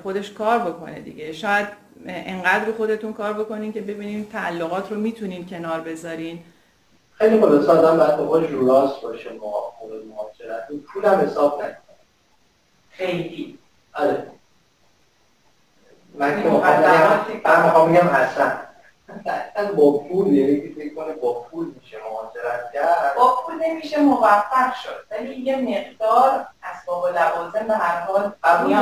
خودش 0.02 0.32
کار 0.32 0.58
بکنه 0.58 1.00
دیگه. 1.00 1.32
شاید 1.32 1.68
انقدر 2.06 2.64
رو 2.64 2.72
خودتون 2.72 3.12
کار 3.12 3.32
بکنین 3.32 3.72
که 3.72 3.80
ببینین 3.80 4.26
تعلقات 4.32 4.92
رو 4.92 5.00
می‌تونین 5.00 5.46
کنار 5.48 5.80
بذارین. 5.80 6.38
خیلی 7.14 7.40
خلاص 7.40 7.66
آدم 7.68 7.96
باید 7.96 8.16
با 8.16 8.38
رو 8.38 8.68
راست 8.68 9.02
باشه 9.02 9.32
ما 9.32 9.72
مورد 9.82 10.04
مهاجرت 10.04 10.68
پول 10.92 11.04
هم 11.04 11.18
حساب 11.18 11.58
نکنه. 11.62 11.76
خیلی. 12.90 13.58
آره. 13.94 14.26
من 16.14 16.42
که 16.42 16.48
می‌خوام 16.48 17.92
بگم 17.92 18.08
حسن 19.26 19.74
با 19.76 19.98
پول 19.98 20.26
یعنی 20.26 20.60
که 20.60 20.74
فکر 20.74 20.94
کنه 20.94 21.12
با 21.12 21.40
پول 21.40 21.66
میشه 21.80 21.96
مهاجرت 22.10 22.72
کرد. 22.74 23.14
با 23.16 23.38
پول 23.46 23.54
نمیشه 23.66 24.00
موفق 24.00 24.74
شد. 24.82 25.04
ولی 25.10 25.34
یه 25.34 25.56
مقدار 25.56 26.46
اسباب 26.62 27.04
و 27.04 27.06
لوازم 27.06 27.66
به 27.66 27.74
هر 27.74 28.00
حال 28.00 28.32
قبول 28.44 28.72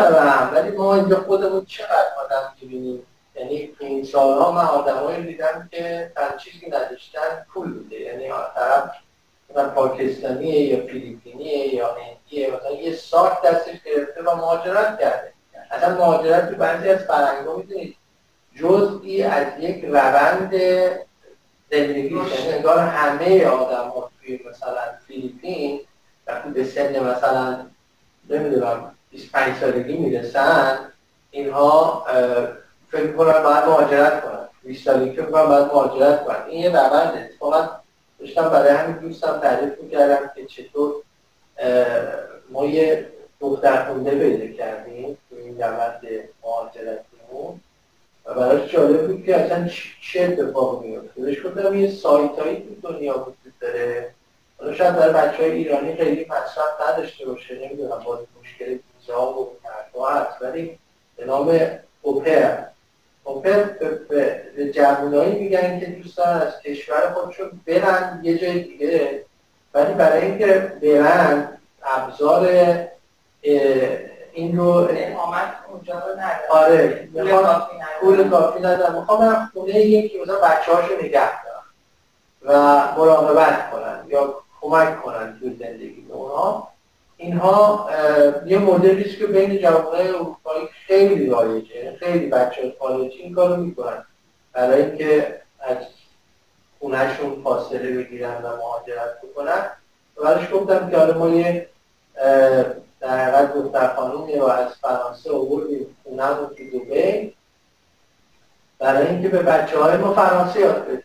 ولی 0.52 0.76
ما 0.76 0.94
اینجا 0.94 1.20
خودمون 1.20 1.64
چقدر 1.64 2.08
آدم 2.24 2.52
می‌بینیم؟ 2.60 3.06
یعنی 3.34 3.66
تو 3.78 3.84
این 3.84 4.04
سالها 4.04 4.52
من 4.52 4.64
آدمایی 4.64 5.22
دیدم 5.22 5.68
که 5.72 6.12
هر 6.16 6.36
چیزی 6.36 6.66
نداشتن 6.66 7.46
پول 7.54 7.72
بوده. 7.74 8.00
یعنی 8.00 8.28
طرف 8.54 8.90
مثلا 9.50 9.68
پاکستانیه 9.68 10.60
یا 10.60 10.86
فیلیپینیه 10.86 11.74
یا 11.74 11.94
هندیه 11.94 12.50
مثلا 12.50 12.70
یه 12.70 12.94
ساک 12.94 13.42
دستش 13.42 13.82
گرفته 13.84 14.22
و 14.22 14.36
مهاجرت 14.36 15.00
کرده. 15.00 15.32
اصلا 15.70 15.94
مهاجرت 15.94 16.50
تو 16.50 16.56
بعضی 16.56 16.88
از 16.88 16.98
فرنگا 16.98 17.56
می‌دونید 17.56 17.96
جزئی 18.60 19.22
از 19.22 19.46
یک 19.60 19.84
روند 19.84 20.50
زندگی 21.70 22.16
یعنی 22.16 22.52
انگار 22.52 22.78
همه 22.78 23.46
آدم 23.46 23.88
ها 23.88 24.10
توی 24.20 24.40
مثلا 24.50 24.82
فیلیپین 25.06 25.80
وقتی 26.26 26.50
به 26.50 26.64
سن 26.64 26.98
مثلا 26.98 27.66
نمی‌دونم 28.30 28.94
25 29.10 29.56
سالگی 29.56 29.96
می‌رسن 29.96 30.78
اینها 31.30 32.06
فکر 32.90 33.12
کنن 33.12 33.42
باید 33.42 33.64
مهاجرت 33.64 34.24
کنن. 34.24 34.48
20 34.62 34.84
سالگی 34.84 35.16
فکر 35.16 35.30
کنن 35.30 35.46
باید 35.46 35.66
مهاجرت 35.66 36.24
کنن. 36.24 36.42
این 36.48 36.62
یه 36.62 36.70
روند 36.70 37.18
اتفاقا 37.18 37.68
داشتم 38.20 38.48
برای 38.48 38.70
همین 38.70 38.96
دوستم 38.96 39.38
تعریف 39.42 39.78
می‌کردم 39.82 40.30
که 40.34 40.46
چطور 40.46 40.94
ما 42.50 42.66
یه 42.66 43.08
دختر 43.40 43.84
خونده 43.84 44.10
پیدا 44.10 44.56
کردیم 44.56 45.18
تو 45.30 45.36
این 45.36 45.60
روند 45.62 46.00
مهاجرتیمون 46.42 47.07
و 48.28 48.34
براش 48.34 48.72
جالب 48.72 49.06
بود 49.06 49.24
که 49.24 49.36
اصلا 49.36 49.68
چه 50.12 50.22
اتفاق 50.22 50.84
میفته 50.84 51.22
بهش 51.22 51.46
گفتم 51.46 51.74
یه 51.74 51.90
سایت 51.90 52.38
هایی 52.38 52.56
تو 52.56 52.92
دنیا 52.92 53.18
وجود 53.18 53.52
داره. 53.60 54.10
حالا 54.58 54.74
شاید 54.74 54.96
برای 54.96 55.12
بچه 55.12 55.42
های 55.42 55.52
ایرانی 55.52 55.94
خیلی 55.94 56.26
مصرف 56.30 56.88
نداشته 56.88 57.26
باشه. 57.26 57.54
نمی‌دونم 57.54 58.02
با 58.04 58.20
مشکل 58.42 58.78
ویزا 59.00 59.32
و 59.32 59.56
حرفا 59.62 60.08
هست 60.08 60.42
ولی 60.42 60.78
به 61.16 61.24
نام 61.24 61.60
اوپر. 62.02 62.56
اوپر 63.24 63.62
به 64.56 64.72
جوانایی 64.74 65.32
میگن 65.38 65.80
که 65.80 65.86
دوست 65.86 66.16
دارن 66.16 66.40
از 66.40 66.62
کشور 66.62 67.12
خودشون 67.14 67.60
برن 67.66 68.20
یه 68.22 68.38
جای 68.38 68.62
دیگه. 68.62 69.24
ولی 69.74 69.94
برای 69.94 70.26
اینکه 70.26 70.72
برن 70.82 71.58
ابزار 71.82 72.48
این 74.38 74.58
رو 74.58 74.88
آمد 75.18 75.54
اونجا 75.72 75.94
رو 75.94 76.12
نداره. 76.20 76.48
آره. 76.50 77.08
پول 78.00 78.28
کافی 78.28 78.60
ندارم 78.60 78.94
می‌خوام 78.94 79.20
برم 79.20 79.50
خونه 79.54 79.74
یکی 79.74 80.20
مثلا 80.20 80.40
بچه 80.40 80.72
هاشو 80.72 80.94
نگه 81.02 81.30
دارم 81.44 81.64
و 82.42 82.52
مراقبت 82.96 83.70
کنن 83.70 84.04
یا 84.08 84.34
کمک 84.60 85.02
کنن 85.02 85.36
توی 85.40 85.56
زندگی 85.56 86.00
به 86.08 86.14
اونها 86.14 86.68
اینها 87.16 87.90
یه 88.46 88.58
مدلی 88.58 89.04
که 89.04 89.26
بین 89.26 89.58
جوانای 89.58 90.08
اروپایی 90.08 90.68
خیلی 90.86 91.30
رایجه 91.30 91.96
خیلی 92.00 92.26
بچه 92.26 92.74
خارجی 92.78 93.18
این 93.18 93.34
کارو 93.34 93.56
می‌کنن. 93.56 94.04
برای 94.52 94.82
اینکه 94.82 95.40
از 95.60 95.76
خونهشون 96.80 97.42
فاصله 97.44 97.92
بگیرن 97.92 98.42
و 98.42 98.56
مهاجرت 98.56 99.20
بکنن. 99.22 99.70
و 100.16 100.24
برش 100.24 100.52
گفتم 100.52 100.90
که 100.90 100.96
حالا 100.96 101.18
ما 101.18 101.28
یه 101.28 101.68
در 103.00 103.18
حقیقت 103.18 103.54
دختر 103.54 103.94
خانومی 103.94 104.36
رو 104.36 104.44
از 104.44 104.74
فرانسه 104.74 105.32
آوردیم 105.32 105.96
رو 106.04 106.46
تو 106.46 106.70
دوبی 106.72 107.34
برای 108.78 109.06
اینکه 109.06 109.28
به 109.28 109.42
بچه 109.42 109.78
های 109.78 109.96
ما 109.96 110.14
فرانسه 110.14 110.60
یاد 110.60 110.84
بدیم. 110.84 111.02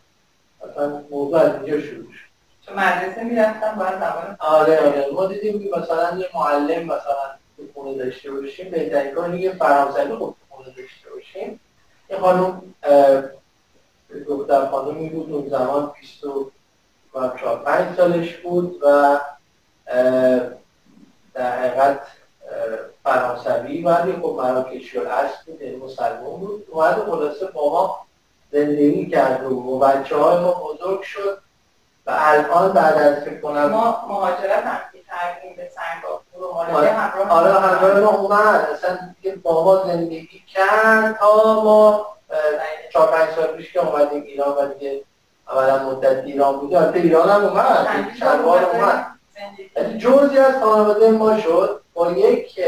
مثلا 0.67 1.03
موضوع 1.11 1.39
از 1.39 1.53
اینجا 1.55 1.81
شروع 1.81 2.13
شد. 2.13 2.29
چون 2.65 2.75
مدرسه 2.75 3.23
می‌رفتن 3.23 3.75
باید 3.75 3.95
زبان 3.95 4.37
آره 4.39 4.79
آره. 4.79 5.07
ما 5.13 5.25
دیدیم 5.25 5.59
که 5.59 5.79
مثلا 5.79 6.17
یه 6.17 6.29
معلم 6.35 6.83
مثلا 6.83 7.15
تو 7.57 7.63
خونه 7.73 7.97
داشته 7.97 8.31
باشیم 8.31 8.71
بهترین 8.71 9.15
کار 9.15 9.35
یه 9.35 9.53
فرانسوی 9.53 10.15
خود 10.15 10.35
تو 10.49 10.55
خونه 10.55 10.67
داشته 10.67 11.09
باشیم. 11.15 11.59
یه 12.09 12.17
خانم 12.17 12.61
دختر 14.27 14.65
خانومی 14.65 15.09
بود 15.09 15.31
اون 15.31 15.49
زمان 15.49 15.93
25 17.13 17.95
سالش 17.97 18.37
بود 18.37 18.79
و 18.83 19.19
در 21.33 21.59
حقیقت 21.59 21.99
فرانسوی 23.03 23.83
ولی 23.83 24.13
خب 24.13 24.35
مراکشی 24.37 24.99
اصل 24.99 25.35
بود 25.45 25.61
یعنی 25.61 25.75
مسلمان 25.75 26.39
بود. 26.39 26.67
اومد 26.71 26.95
خلاصه 26.95 27.45
با 27.45 27.71
ما 27.71 27.99
زندگی 28.51 29.09
کرد 29.09 29.45
و 29.45 29.79
بچه 29.79 30.17
های 30.17 30.39
ما 30.39 30.51
بزرگ 30.51 31.01
شد. 31.01 31.37
و 32.05 32.11
الان 32.15 32.71
بعد 32.71 32.97
از 32.97 33.23
فکر 33.23 33.41
کنم 33.41 33.65
ما 33.65 34.05
مهاجرت 34.07 34.63
هم 34.65 34.79
که 34.91 34.99
کردیم 35.07 35.55
به 35.55 35.69
سنگاپور 35.75 36.45
آره 36.69 36.91
همراه 36.91 37.99
ما 37.99 38.09
اومد. 38.09 38.67
اصلا 38.73 38.97
با 39.43 39.63
ما 39.63 39.87
زندگی 39.87 40.43
کرد 40.53 41.17
تا 41.17 41.61
ما 41.63 42.05
چهار 42.93 43.11
پنج 43.11 43.35
سال 43.35 43.47
پیش 43.47 43.73
که 43.73 43.87
اومدیم 43.87 44.23
ایران 44.23 44.57
و 44.57 44.73
دیگه 44.73 45.03
اولا 45.49 45.89
مدت 45.89 46.23
ایران 46.23 46.59
بوده. 46.59 46.81
البته 46.81 46.99
ایران 46.99 47.29
هم 47.29 47.45
اومد 47.45 47.87
چند 48.19 48.43
بار 48.45 48.63
اومد. 48.63 49.12
جزی 49.97 50.37
از 50.37 50.63
خانواده 50.63 51.11
ما 51.11 51.39
شد 51.39 51.81
با 51.93 52.11
یک 52.11 52.59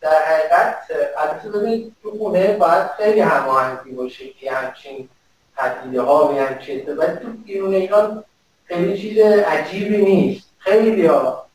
در 0.00 0.22
حقیقت 0.26 0.76
البته 1.18 1.48
ببینید 1.48 1.92
تو 2.02 2.10
خونه 2.18 2.56
باید 2.56 2.86
خیلی 2.86 3.20
هماهنگی 3.20 3.90
باشه 3.90 4.28
که 4.40 4.52
همچین 4.52 5.08
پدیده 5.56 6.02
ها 6.02 6.28
و 6.28 6.38
همچین 6.38 6.96
ولی 6.96 7.16
تو 7.16 7.28
بیرون 7.44 7.74
ایران 7.74 8.24
خیلی 8.64 8.98
چیز 8.98 9.18
عجیبی 9.24 9.96
نیست. 9.96 10.50
خیلی 10.58 11.06
ها 11.06 11.46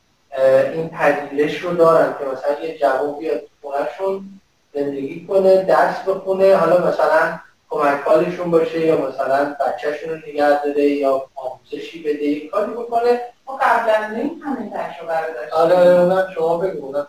این 0.72 0.88
پذیرش 0.88 1.60
رو 1.60 1.74
دارن 1.74 2.14
که 2.18 2.24
مثلا 2.24 2.68
یه 2.68 2.78
جواب 2.78 3.18
بیاد 3.18 3.42
خونهشون 3.62 4.40
زندگی 4.74 5.26
کنه 5.26 5.64
درس 5.64 5.96
بخونه 6.06 6.56
حالا 6.56 6.88
مثلا 6.88 7.38
کمکالشون 7.70 8.50
باشه 8.50 8.80
یا 8.80 9.08
مثلا 9.08 9.56
بچهشون 9.60 10.10
رو 10.10 10.16
نگه 10.16 10.64
داره 10.64 10.84
یا 10.84 11.28
آموزشی 11.34 12.02
بده 12.02 12.24
یک 12.24 12.50
کاری 12.50 12.72
بکنه. 12.72 13.20
ما 13.46 13.56
قبل 13.56 13.90
از 13.90 14.12
این 14.12 14.42
همین 14.42 14.70
تجربه 14.70 15.20
رو 15.20 15.34
داشتیم 15.34 15.52
آره 15.52 16.00
اونم 16.00 16.30
شما 16.34 16.58
بگو 16.58 16.86
اونم 16.86 17.06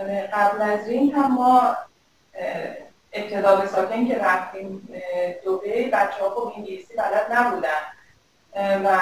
آره، 0.00 0.30
قبل 0.32 0.62
از 0.62 0.88
این 0.88 1.12
هم 1.12 1.34
ما 1.34 1.76
ابتدا 3.12 3.56
به 3.56 3.66
ساکن 3.66 4.06
که 4.06 4.18
رفتیم 4.18 4.88
دوبه 5.44 5.90
بچه 5.92 6.24
ها 6.24 6.30
خب 6.30 6.52
انگلیسی 6.56 6.94
بلد 6.94 7.26
نبودن. 7.32 7.68
و 8.84 8.98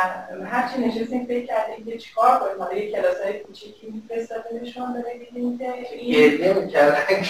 هرچی 0.47 0.81
نشستیم 0.81 1.27
فکر 1.27 1.47
کردیم 1.47 1.85
که 1.85 1.99
چیکار 1.99 2.39
کنیم. 2.39 2.63
حالا 2.63 2.75
یه 2.75 2.93
کلاس 2.93 3.21
های 3.25 3.39
کوچیکی 3.39 3.91
میفرستادنشون 3.91 4.93
داره 4.93 5.19
دیدیم 5.19 5.59
که 5.59 5.65
گریه 5.91 6.53
می‌کردن 6.53 7.23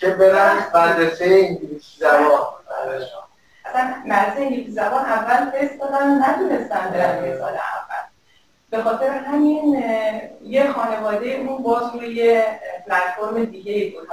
که 0.00 0.10
برن 0.10 0.56
مدرسه 0.74 1.24
انگلیسی 1.24 1.98
زبان 1.98 2.40
اصلا 3.64 3.94
مدرسه 4.06 4.40
انگلیسی 4.40 4.70
زبان 4.70 5.04
اول 5.04 5.50
فرستادن 5.50 6.22
ندونستن 6.22 6.90
برن 6.90 7.24
یه 7.24 7.36
سال 7.36 7.52
اول. 7.52 8.00
به 8.70 8.82
خاطر 8.82 9.08
همین 9.08 9.84
یه 10.42 10.72
خانواده 10.72 11.28
اون 11.28 11.62
باز 11.62 11.94
روی 11.94 12.14
یه 12.14 12.44
پلتفرم 12.86 13.44
دیگه 13.44 13.72
ای 13.72 13.90
بود. 13.90 14.08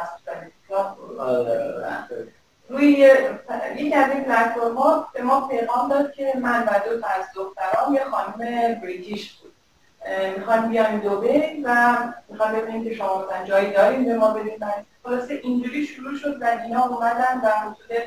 روی 2.69 2.85
یکی 3.75 3.93
از 3.93 4.11
این 4.11 4.23
پلتفرم 4.23 4.77
ها 4.77 5.07
به 5.13 5.21
ما 5.21 5.47
پیغام 5.47 5.89
داد 5.89 6.11
که 6.13 6.33
من 6.41 6.63
و 6.63 6.89
دو 6.89 7.01
تا 7.01 7.07
از 7.07 7.25
دخترام 7.35 7.93
یه 7.93 8.03
خانم 8.03 8.35
بریتیش 8.81 9.33
بود. 9.33 9.53
می‌خوان 10.37 10.69
بیایم 10.69 10.99
دوبه 10.99 11.51
و 11.63 11.97
می‌خوان 12.29 12.51
ببینیم 12.53 12.83
که 12.83 12.95
شما 12.95 13.25
مثلا 13.25 13.45
جایی 13.45 13.73
داریم 13.73 14.05
به 14.05 14.15
ما 14.15 14.31
بدیم 14.31 14.59
خلاصه 15.03 15.33
اینجوری 15.43 15.85
شروع 15.85 16.17
شد 16.17 16.41
و 16.41 16.45
اینا 16.63 16.85
اومدن 16.85 17.41
و 17.43 17.47
حدود 17.49 18.03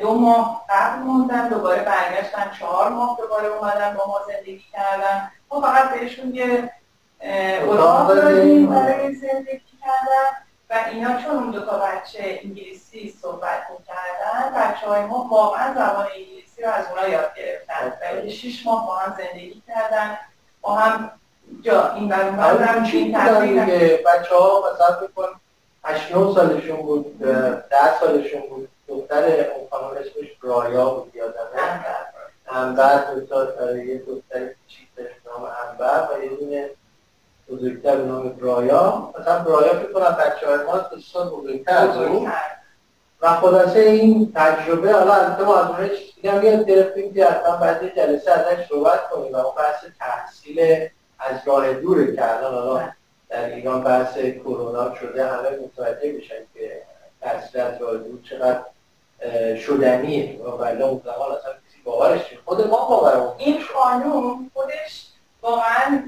دو 0.00 0.14
ماه 0.14 0.64
قبل 0.70 0.98
موندن 0.98 1.48
دوباره 1.48 1.82
برگشتن. 1.82 2.50
چهار 2.58 2.88
ماه 2.88 3.16
دوباره 3.20 3.46
اومدن 3.46 3.94
با 3.94 4.06
ما 4.06 4.20
زندگی 4.26 4.64
کردن. 4.72 5.30
ما 5.50 5.60
فقط 5.60 5.90
بهشون 5.90 6.34
یه 6.34 6.72
اتاق 7.68 8.14
دادیم 8.14 8.66
برای 8.66 9.14
زندگی 9.14 9.62
کردن. 9.80 10.45
و 10.70 10.74
اینا 10.92 11.22
چون 11.22 11.30
اون 11.30 11.50
دو 11.50 11.64
تا 11.64 11.78
بچه 11.78 12.40
انگلیسی 12.42 13.18
صحبت 13.22 13.62
می‌کردن 13.78 14.54
بچه 14.56 14.86
های 14.86 15.00
ما 15.02 15.28
واقعا 15.30 15.74
زبان 15.74 16.06
انگلیسی 16.16 16.62
رو 16.62 16.70
از 16.70 16.84
اونا 16.90 17.08
یاد 17.08 17.30
گرفتن. 17.36 18.26
و 18.26 18.30
شیش 18.30 18.66
ماه 18.66 18.86
با 18.86 18.96
هم 18.96 19.16
زندگی 19.18 19.62
کردن 19.68 20.18
با 20.60 20.74
هم 20.74 21.10
جا 21.62 21.92
این 21.92 22.08
بر 22.08 22.28
اون 22.28 22.36
بر 22.36 22.84
چی 22.90 23.04
دیگه 23.04 24.04
بچه 24.06 24.34
ها 24.34 24.62
مثلا 24.72 25.06
بکن 25.06 25.40
8 25.84 26.08
سالشون 26.12 26.76
بود 26.76 27.18
ده 27.70 28.00
سالشون 28.00 28.40
بود. 28.40 28.68
دختر 28.88 29.24
اون 29.24 29.68
خانم 29.70 29.90
اسمش 29.90 30.32
برایا 30.42 30.90
بود 30.90 31.14
یادمه؟ 31.14 31.84
انبر 32.48 33.04
دو 33.14 33.76
یه 33.84 33.98
دختر 33.98 34.46
کوچیک 34.46 34.88
داشت 34.96 35.14
نام 35.26 35.44
انبر 35.68 36.08
و 36.14 36.24
یه 36.24 36.28
دونه 36.28 36.70
بزرگتر 37.48 37.96
به 37.96 38.04
نام 38.04 38.28
برایا. 38.28 39.12
مثلا 39.20 39.38
برایا 39.38 39.72
فکر 39.72 39.92
کنم 39.92 40.16
بچه 40.20 40.46
های 40.46 40.66
ما 40.66 40.78
دوستان 40.78 41.28
بزرگتر 41.28 41.76
از 41.76 41.96
اون. 41.96 42.32
و 43.20 43.28
خلاصه 43.28 43.78
این 43.78 44.32
تجربه 44.34 44.92
حالا 44.92 45.12
از 45.12 45.40
ما 45.40 45.56
از 45.56 45.66
اونها 45.66 45.86
دیگه 46.16 46.32
هم 46.32 46.44
یاد 46.44 46.66
گرفتیم 46.66 47.14
که 47.14 47.24
حتما 47.24 47.56
بعد 47.56 47.96
جلسه 47.96 48.30
ازش 48.30 48.68
صحبت 48.68 49.10
کنیم 49.10 49.32
و 49.32 49.36
اون 49.36 49.54
بحث 49.56 49.84
تحصیل 49.98 50.88
از 51.18 51.40
راه 51.46 51.72
دوره 51.72 52.16
که 52.16 52.36
الان 52.36 52.54
حالا 52.54 52.88
در 53.28 53.44
ایران 53.44 53.84
بحث 53.84 54.18
کرونا 54.18 54.94
شده 54.94 55.26
همه 55.26 55.50
متوجه 55.50 56.12
میشن 56.12 56.34
که 56.54 56.82
تحصیل 57.20 57.60
از 57.60 57.82
راه 57.82 57.96
دور 57.96 58.18
چقدر 58.30 58.62
شدنیه. 59.56 60.42
و 60.42 60.50
ولی 60.50 60.82
اون 60.82 61.00
زمان 61.04 61.32
اصلا 61.32 61.52
کسی 61.52 61.82
باورش 61.84 62.20
خود 62.44 62.66
ما 62.66 62.88
باورمون. 62.88 63.34
این 63.38 63.62
خانوم 63.62 64.50
خودش 64.54 65.06
واقعا 65.42 66.02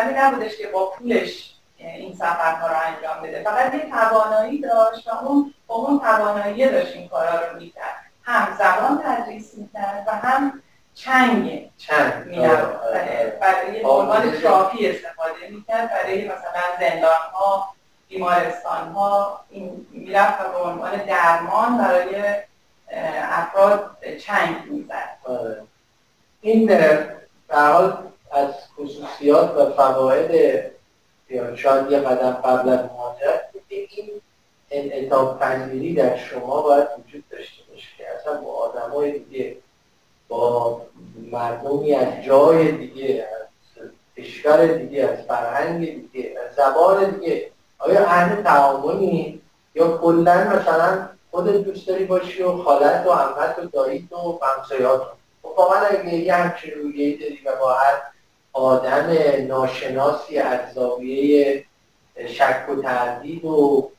آدمی 0.00 0.18
نبودش 0.18 0.56
که 0.56 0.66
با 0.66 0.90
پولش 0.90 1.54
این 1.78 2.14
سفرها 2.14 2.66
رو 2.66 2.74
انجام 2.86 3.22
بده. 3.22 3.42
فقط 3.42 3.74
یه 3.74 3.90
توانایی 3.90 4.60
داشت 4.60 5.08
و 5.08 5.26
اون 5.26 5.54
با 5.66 5.74
اون 5.74 6.00
توانایی 6.00 6.68
داشت 6.68 6.96
این 6.96 7.08
کارا 7.08 7.46
رو 7.46 7.58
می‌کرد. 7.58 8.04
هم 8.22 8.56
زبان 8.58 9.02
تدریس 9.04 9.54
می‌کرد 9.54 10.04
و 10.06 10.10
هم 10.10 10.62
چنگ 10.94 11.70
چنگ. 11.78 12.40
برای 13.40 13.82
عنوان 13.84 14.30
تراپی 14.30 14.90
استفاده 14.90 15.48
می‌کرد. 15.50 15.90
برای 15.90 16.24
مثلا 16.24 16.62
زندان 16.80 17.30
ها 17.32 17.74
بیمارستان 18.08 18.88
ها 18.88 19.40
این 19.50 19.86
می‌رفت 19.90 20.40
و 20.40 20.52
به 20.52 20.58
عنوان 20.58 20.96
درمان 20.96 21.78
برای 21.78 22.34
افراد 23.22 23.96
چنگ 24.20 24.56
می‌زد. 24.70 25.18
آره. 25.24 25.62
این 26.40 26.66
در 26.66 27.72
حال 27.72 28.09
از 28.30 28.54
خصوصیات 28.76 29.56
و 29.56 29.70
فواید 29.70 30.62
شاید 31.56 31.90
یه 31.90 31.98
قدم 31.98 32.30
قبل 32.30 32.68
از 32.68 32.78
مهاجرت 32.78 33.50
این 33.68 34.10
انعطاف 34.70 35.42
پذیری 35.42 35.94
در 35.94 36.16
شما 36.16 36.62
باید 36.62 36.88
وجود 36.98 37.24
داشته 37.30 37.62
باشه 37.70 37.88
که 37.98 38.04
اصلا 38.10 38.40
با 38.40 38.52
آدمای 38.52 39.18
دیگه 39.18 39.56
با 40.28 40.82
مردمی 41.32 41.94
از 41.94 42.24
جای 42.24 42.72
دیگه 42.72 43.28
از 43.40 43.82
کشور 44.16 44.66
دیگه 44.66 45.04
از 45.04 45.18
فرهنگ 45.26 46.10
دیگه 46.12 46.34
از 46.48 46.54
زبان 46.54 47.10
دیگه. 47.10 47.50
آیا 47.78 48.00
اهل 48.06 48.42
تعاملی 48.42 49.42
یا 49.74 49.98
کلا 49.98 50.44
مثلا 50.44 51.08
خودت 51.30 51.56
دوست 51.56 51.88
داری 51.88 52.04
باشی 52.04 52.42
و 52.42 52.56
خالت 52.56 53.06
و 53.06 53.10
عمت 53.10 53.58
و 53.58 53.64
داییت 53.64 54.12
و 54.12 54.40
همسایات 54.42 55.02
خب 55.42 55.60
اگه 55.90 56.14
یه 56.14 56.34
همچین 56.34 56.70
رویه 56.74 57.18
داری 57.18 57.40
و 57.46 57.56
با 57.60 57.72
هر 57.72 58.02
آدم 58.52 59.16
ناشناسی 59.48 60.38
از 60.38 60.74
زاویه 60.74 61.64
شک 62.28 62.66
و 62.70 62.82
تردید 62.82 63.44
و 63.44 63.90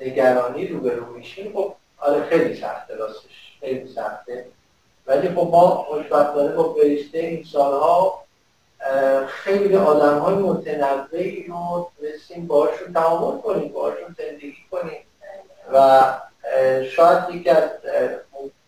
نگرانی 0.00 0.66
روبرو 0.66 1.06
میشیم. 1.06 1.52
خب 1.52 1.74
آره 1.98 2.24
خیلی 2.24 2.54
سخته 2.54 2.94
راستش 2.94 3.56
خیلی 3.60 3.88
سخته. 3.88 4.46
ولی 5.06 5.28
خب 5.28 5.48
ما 5.52 5.68
خوشبختانه 5.68 6.54
با 6.54 6.74
فرشته 6.74 7.18
این 7.18 7.44
سالها 7.44 8.24
خیلی 9.28 9.76
آدم 9.76 10.18
های 10.18 10.34
متنوعی 10.34 11.46
رو 11.46 11.90
تونستیم 11.98 12.46
باشون 12.46 12.92
تعامل 12.92 13.40
کنیم 13.40 13.72
باشون 13.72 14.16
زندگی 14.18 14.56
کنیم. 14.70 15.00
و 15.72 16.02
شاید 16.90 17.34
یکی 17.34 17.50
از 17.50 17.70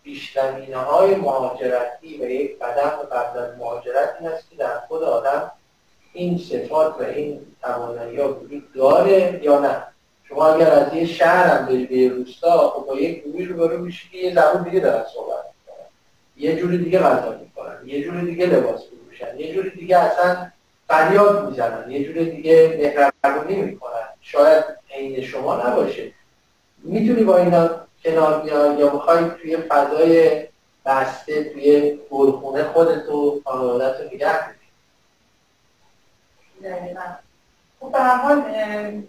پیشتمینه 0.09 0.77
های 0.77 1.15
مهاجرتی 1.15 2.17
و 2.21 2.29
یک 2.29 2.59
قدم 2.59 2.89
قبل 2.89 3.39
از 3.39 3.57
مهاجرت 3.57 4.15
این 4.19 4.29
است 4.29 4.49
که 4.49 4.55
در 4.55 4.79
خود 4.79 5.03
آدم 5.03 5.51
این 6.13 6.37
صفات 6.37 6.95
و 6.99 7.03
این 7.03 7.41
توانایی 7.61 8.21
ها 8.21 8.33
وجود 8.33 8.73
داره 8.73 9.39
یا 9.43 9.59
نه. 9.59 9.83
شما 10.29 10.47
اگر 10.47 10.71
از 10.71 10.93
یه 10.93 11.05
شهر 11.05 11.47
هم 11.47 11.65
بری 11.65 11.85
به 11.85 12.15
روستا 12.15 12.69
خب 12.69 12.85
با 12.85 12.95
یک 12.95 13.23
گروهی 13.23 13.45
رو 13.45 13.57
برو 13.57 13.77
میشی 13.77 14.09
که 14.11 14.17
یه 14.17 14.33
زبان 14.33 14.63
دیگه 14.63 14.79
دارن 14.79 15.03
صحبت 15.13 15.45
می‌کنن. 15.45 15.85
یه 16.37 16.55
جوری 16.55 16.77
دیگه 16.77 16.99
غذا 16.99 17.39
می‌کنن 17.39 17.77
یه 17.85 18.03
جوری 18.03 18.25
دیگه 18.25 18.45
لباس 18.45 18.81
میپوشن 18.91 19.39
یه 19.39 19.53
جوری 19.53 19.69
دیگه 19.69 19.97
اصلا 19.97 20.51
فریاد 20.87 21.49
می‌زنن 21.49 21.91
یه 21.91 22.03
جوری 22.03 22.31
دیگه 22.31 22.93
مهربونی 23.23 23.61
می‌کنن. 23.61 24.07
شاید 24.21 24.63
عین 24.95 25.21
شما 25.21 25.67
نباشه. 25.67 26.11
می‌تونی 26.83 27.23
با 27.23 27.37
اینا 27.37 27.88
کنار 28.03 28.41
بیای 28.41 28.77
یا 28.77 28.93
می‌خوای 28.93 29.29
توی 29.29 29.57
فضای 29.57 30.47
بسته 30.85 31.43
توی 31.43 31.99
گلخونه 32.11 32.63
خودت 32.63 33.09
و 33.09 33.41
خانوادت 33.45 33.99
رو 33.99 34.05
نگه 34.05 34.59
خب 37.79 37.91
به 37.91 37.99
هر 37.99 38.15
حال 38.15 38.41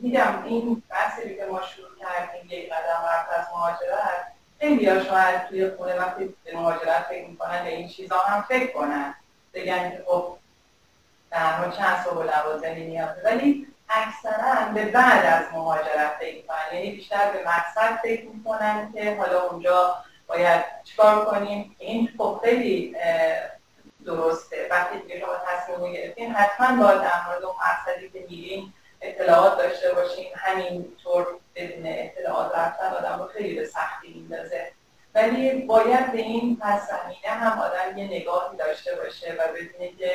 میگم 0.01 0.45
این 0.45 0.83
بحثی 0.91 1.37
که 1.37 1.45
ما 1.51 1.63
شروع 1.63 1.89
کردیم 2.01 2.59
یک 2.59 2.69
قدم 2.69 3.05
وقت 3.05 3.39
از 3.39 3.45
مهاجرت 3.53 4.33
خیلی 4.61 4.89
ها 4.89 5.05
شاید 5.05 5.49
توی 5.49 5.71
خونه 5.71 5.99
وقتی 5.99 6.35
به 6.45 6.57
مهاجرت 6.57 7.07
فکر 7.09 7.29
می‌کنن 7.29 7.65
به 7.65 7.77
این 7.77 7.89
چیزها 7.89 8.19
هم 8.19 8.43
فکر 8.43 8.73
کنن. 8.73 9.15
بگن 9.55 9.91
که 9.91 10.05
خب 10.07 10.37
در 11.31 11.71
چند 11.71 12.05
صبح 12.05 12.15
و 12.15 12.23
لوازمی 12.23 12.87
نیازه. 12.87 13.23
ولی 13.25 13.67
اکثرا 13.91 14.73
به 14.75 14.85
بعد 14.85 15.27
از 15.27 15.53
مهاجرت 15.53 16.17
فکر 16.21 16.37
می‌کنن. 16.37 16.57
یعنی 16.73 16.91
بیشتر 16.91 17.31
به 17.31 17.45
مقصد 17.47 17.99
فکر 18.03 18.25
می‌کنن 18.25 18.93
که 18.95 19.17
حالا 19.17 19.43
اونجا 19.43 19.97
باید 20.27 20.65
چیکار 20.85 21.25
کنیم. 21.25 21.77
این 21.79 22.09
خب 22.19 22.41
خیلی 22.45 22.97
درسته. 24.07 24.69
وقتی 24.71 24.99
دیگه 24.99 25.21
شما 25.21 25.33
تصمیم 25.47 25.93
گرفتین 25.93 26.33
حتما 26.33 26.85
باید 26.85 27.01
در 27.01 27.27
مورد 27.27 27.45
اون 27.45 27.55
مقصدی 27.71 28.11
که 28.11 28.25
میرین 28.31 28.73
اطلاعات 29.01 29.59
داشته 29.59 29.95
باشین. 29.95 30.27
همینطور 30.35 31.27
بدون 31.55 31.83
اطلاعات 31.87 32.59
رفتن 32.59 32.87
آدم 32.87 33.19
رو 33.19 33.29
خیلی 33.29 33.55
به 33.55 33.67
سختی 33.67 34.09
میندازه. 34.15 34.73
ولی 35.15 35.53
باید 35.53 36.13
به 36.13 36.19
این 36.19 36.57
پس 36.63 36.89
زمینه 36.89 37.29
هم 37.29 37.59
آدم 37.59 37.99
یه 37.99 38.05
نگاهی 38.05 38.57
داشته 38.57 38.95
باشه 38.95 39.33
و 39.33 39.43
بدونه 39.49 39.93
که 39.99 40.13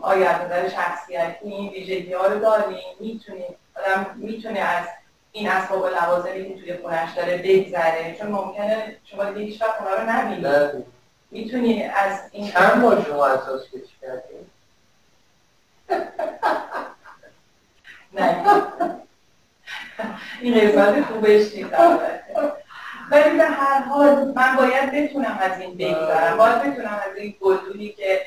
آیا 0.00 0.30
از 0.30 0.40
نظر 0.44 0.68
شخصیتی 0.68 1.48
این 1.48 1.70
ویژگی 1.72 2.12
ها 2.12 2.26
رو 2.26 2.40
داریم؟ 2.40 2.78
می‌تونیم 3.00 3.54
آدم 3.74 4.14
می‌تونه 4.16 4.60
از 4.60 4.86
این 5.32 5.48
اسباب 5.48 5.86
لوازمی 5.86 6.54
که 6.54 6.60
توی 6.60 6.76
خونش 6.76 7.12
داره 7.16 7.36
بگذره. 7.36 8.16
چون 8.18 8.26
ممکنه 8.26 8.96
شما 9.04 9.24
دیگه 9.24 9.46
هیچ 9.46 9.62
وقت 9.62 9.80
اونا 9.82 9.94
رو 9.94 10.10
نبینید 10.10 10.84
می‌تونی 11.30 11.82
از 11.84 12.18
این 12.32 12.50
چند 12.50 12.82
بار 12.82 13.04
شما 13.08 13.26
اساس 13.26 13.62
کشی 13.68 13.96
کردیم 14.02 14.50
نه. 18.12 18.44
این 20.40 20.60
قسمت 20.60 21.04
خوبش 21.04 21.54
نیست. 21.54 21.72
ولی 23.10 23.36
به 23.38 23.44
هر 23.44 23.78
حال 23.82 24.32
من 24.36 24.56
باید 24.56 24.92
بتونم 24.92 25.38
از 25.40 25.60
این 25.60 25.74
بگذرم. 25.76 26.36
باید 26.36 26.62
بتونم 26.62 27.00
از 27.10 27.16
این 27.16 27.34
گلدونی 27.40 27.88
که 27.88 28.20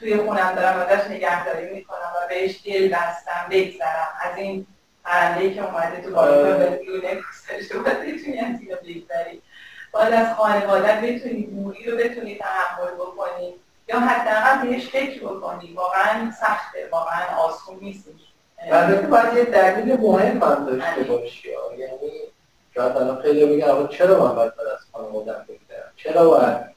توی 0.00 0.16
خونم 0.16 0.54
دارم 0.54 0.86
ازش 0.88 1.10
نگهداری 1.10 1.74
می‌کنم 1.74 2.12
و 2.16 2.28
بهش 2.28 2.60
دل 2.66 2.88
بستم 2.88 3.46
بگذرم. 3.50 4.08
از 4.20 4.36
این 4.36 4.66
پرنده 5.04 5.54
که 5.54 5.64
اومده 5.64 6.02
تو 6.02 6.10
بالکن 6.10 6.58
به 6.58 6.80
دیونه 6.82 7.14
گذاشته 7.14 7.78
بتونی 7.78 8.38
از 8.38 8.60
اینو 8.60 8.76
بگذری. 8.76 9.42
باید 9.92 10.14
از 10.14 10.36
خانوادت 10.36 11.00
بتونی 11.00 11.46
موری 11.52 11.90
رو 11.90 11.96
بتونی 11.96 12.38
تحمل 12.38 12.94
بکنی 12.94 13.54
یا 13.88 14.00
حداقل 14.00 14.68
بهش 14.68 14.88
فکر 14.88 15.20
بکنی. 15.20 15.72
واقعا 15.74 16.30
سخته 16.40 16.88
واقعا 16.92 17.36
آسون 17.36 17.78
نیست. 17.80 18.04
البته 18.70 19.06
باید 19.06 19.36
یه 19.36 19.44
دلیل 19.44 20.00
مهم 20.00 20.42
هم 20.42 20.66
داشته 20.66 21.02
باشی. 21.02 21.48
یعنی 21.78 22.12
شاید 22.74 22.96
الان 22.96 23.22
خیلی 23.22 23.46
بگم 23.46 23.86
چرا 23.86 24.26
من 24.26 24.34
باید 24.34 24.52
از 24.72 24.78
خانوادم 24.92 25.46
بگذرم؟ 25.48 25.92
چرا 25.96 26.30
باید؟ 26.30 26.71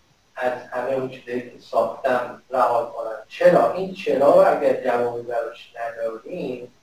از 0.45 0.61
همه 0.71 0.91
اون 0.91 1.09
چیزایی 1.09 1.41
که 1.41 1.59
ساختم 1.59 2.41
رها 2.51 2.85
کنم. 2.85 3.17
چرا؟ 3.27 3.73
این 3.73 3.93
چرا 3.93 4.45
اگر 4.45 4.83
جوابی 4.83 5.21
براش 5.21 5.73
نداریم 5.75 6.73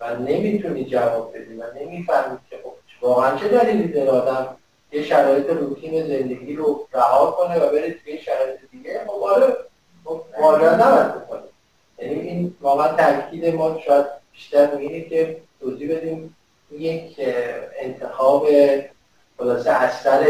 و 0.00 0.16
نمی‌تونی 0.16 0.84
جواب 0.84 1.36
بدی 1.36 1.54
و 1.54 1.64
نمی‌فهمی 1.80 2.38
که 2.50 2.56
خب 2.64 2.72
واقعا 3.00 3.36
چه 3.36 3.48
دلیلی 3.48 3.88
داره 3.92 4.10
آدم 4.10 4.56
یه 4.92 5.02
شرایط 5.02 5.46
روتین 5.46 6.06
زندگی 6.06 6.56
رو 6.56 6.88
رها 6.92 7.30
کنه 7.30 7.56
و 7.58 7.70
بره 7.70 7.96
توی 8.04 8.18
شرایط 8.18 8.58
دیگه؟ 8.70 9.00
مواجهه 10.38 10.74
نباید 10.74 11.14
بکنه 11.14 11.40
یعنی 11.98 12.20
این 12.20 12.56
واقعا 12.60 12.96
تاکید 12.96 13.54
ما 13.54 13.80
شاید 13.86 14.06
بیشتر 14.32 14.76
اینه 14.76 15.00
که 15.00 15.36
توضیح 15.60 15.96
بدیم. 15.96 16.36
یک 16.70 17.20
انتخاب 17.80 18.46
خلاصه 19.38 19.70
اثر 19.70 20.22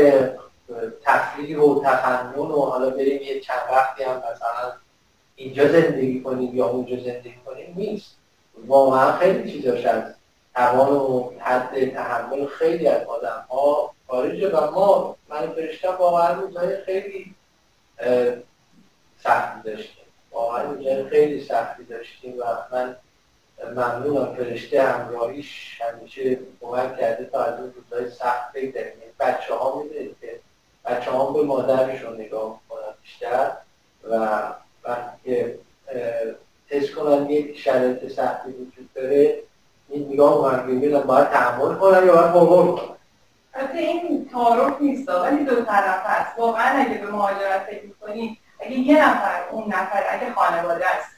تفریح 1.02 1.58
و 1.58 1.84
تفنن 1.84 2.34
و 2.38 2.60
حالا 2.60 2.90
بریم 2.90 3.22
یه 3.22 3.40
چند 3.40 3.60
وقتی 3.70 4.04
هم 4.04 4.16
مثلا 4.16 4.72
اینجا 5.36 5.68
زندگی 5.68 6.20
کنیم 6.20 6.56
یا 6.56 6.66
اونجا 6.66 6.96
زندگی 6.96 7.40
کنیم 7.46 7.74
نیست. 7.76 8.16
واقعا 8.66 9.12
خیلی 9.12 9.52
چیزاش 9.52 9.84
از 9.84 10.02
توان 10.54 10.92
و 10.92 11.30
حد 11.38 11.90
تحمل 11.90 12.46
خیلی 12.46 12.88
از 12.88 13.06
آدم 13.06 13.44
ها 13.50 13.94
خارجه 14.08 14.48
و 14.48 14.70
ما 14.70 15.16
من 15.28 15.46
فرشتم 15.46 15.96
واقعا 15.98 16.40
روزهای 16.40 16.76
خیلی 16.76 17.34
سختی 19.22 19.70
داشتیم. 19.70 20.04
واقعا 20.32 20.62
روزهای 20.62 21.08
خیلی 21.08 21.44
سختی 21.44 21.84
داشتیم 21.84 22.34
و 22.38 22.44
من 22.72 22.96
ممنونم. 23.76 24.34
فرشته 24.34 24.82
همراهیش 24.82 25.80
همیشه 25.80 26.38
کمک 26.60 27.00
کرده 27.00 27.24
تا 27.24 27.44
از 27.44 27.60
اون 27.60 27.74
روزهای 27.76 28.10
سخت 28.10 28.52
بگذریم. 28.52 28.92
بچه 29.20 29.54
ها 29.54 29.82
می‌دونید 29.82 30.16
که 30.20 30.40
بچه 30.86 31.10
ها 31.10 31.30
به 31.30 31.42
مادرشون 31.42 32.20
نگاه 32.20 32.60
کنن 32.68 32.94
بیشتر 33.02 33.52
و 34.10 34.38
وقتی 34.84 35.16
که 35.24 35.58
حس 36.68 36.90
کنن 36.90 37.30
یک 37.30 37.58
شرایط 37.58 38.12
سختی 38.12 38.50
وجود 38.50 38.90
داره 38.94 39.42
این 39.88 40.08
نگاه 40.12 40.42
کنن 40.42 40.66
ببینن 40.66 41.00
باید 41.00 41.30
تحمل 41.30 41.74
کنن 41.74 42.06
یا 42.06 42.14
باید 42.14 42.30
قبول 42.30 42.76
کنن؟ 42.76 42.96
البته 43.54 43.78
این 43.78 44.28
تعارف 44.32 44.80
نیست 44.80 45.08
ولی 45.08 45.44
دو 45.44 45.64
طرف 45.64 46.06
هست. 46.06 46.38
واقعا 46.38 46.84
اگه 46.84 46.98
به 46.98 47.10
مهاجرت 47.10 47.62
فکر 47.70 47.88
کنید 48.00 48.38
اگه 48.60 48.72
یه 48.72 49.08
نفر 49.08 49.48
اون 49.50 49.64
نفر 49.68 50.04
اگه 50.10 50.32
خانواده 50.32 50.84
هست 50.86 51.16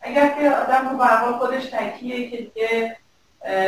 اگر 0.00 0.28
که 0.28 0.50
آدم 0.50 0.88
رو 0.90 0.96
به 0.96 1.38
خودش 1.38 1.64
تکیه 1.64 2.30
که 2.30 2.36
دیگه 2.36 2.96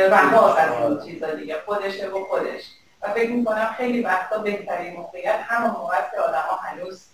رهاز 0.09 0.57
از 0.57 0.71
این 0.81 0.99
چیزا 1.05 1.31
دیگه 1.31 1.55
خودشه 1.65 2.09
و 2.09 2.25
خودش. 2.25 2.63
و 3.01 3.07
فکر 3.13 3.31
می‌کنم 3.31 3.75
خیلی 3.77 4.01
وقتا 4.01 4.37
بهترین 4.37 4.93
موقعیت 4.93 5.39
همون 5.43 5.71
موقع 5.71 5.95
که 6.11 6.17
آدم 6.17 6.43
ها 6.49 6.55
هنوز 6.55 7.05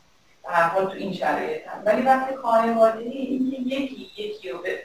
در 0.44 0.64
حال 0.64 0.86
تو 0.86 0.92
این 0.92 1.14
شرایط 1.14 1.68
هم 1.68 1.82
ولی 1.86 2.02
وقتی 2.02 2.36
خانواده 2.36 3.00
این 3.00 3.66
یکی 3.66 4.12
یکی 4.18 4.50
رو 4.50 4.58
به 4.58 4.84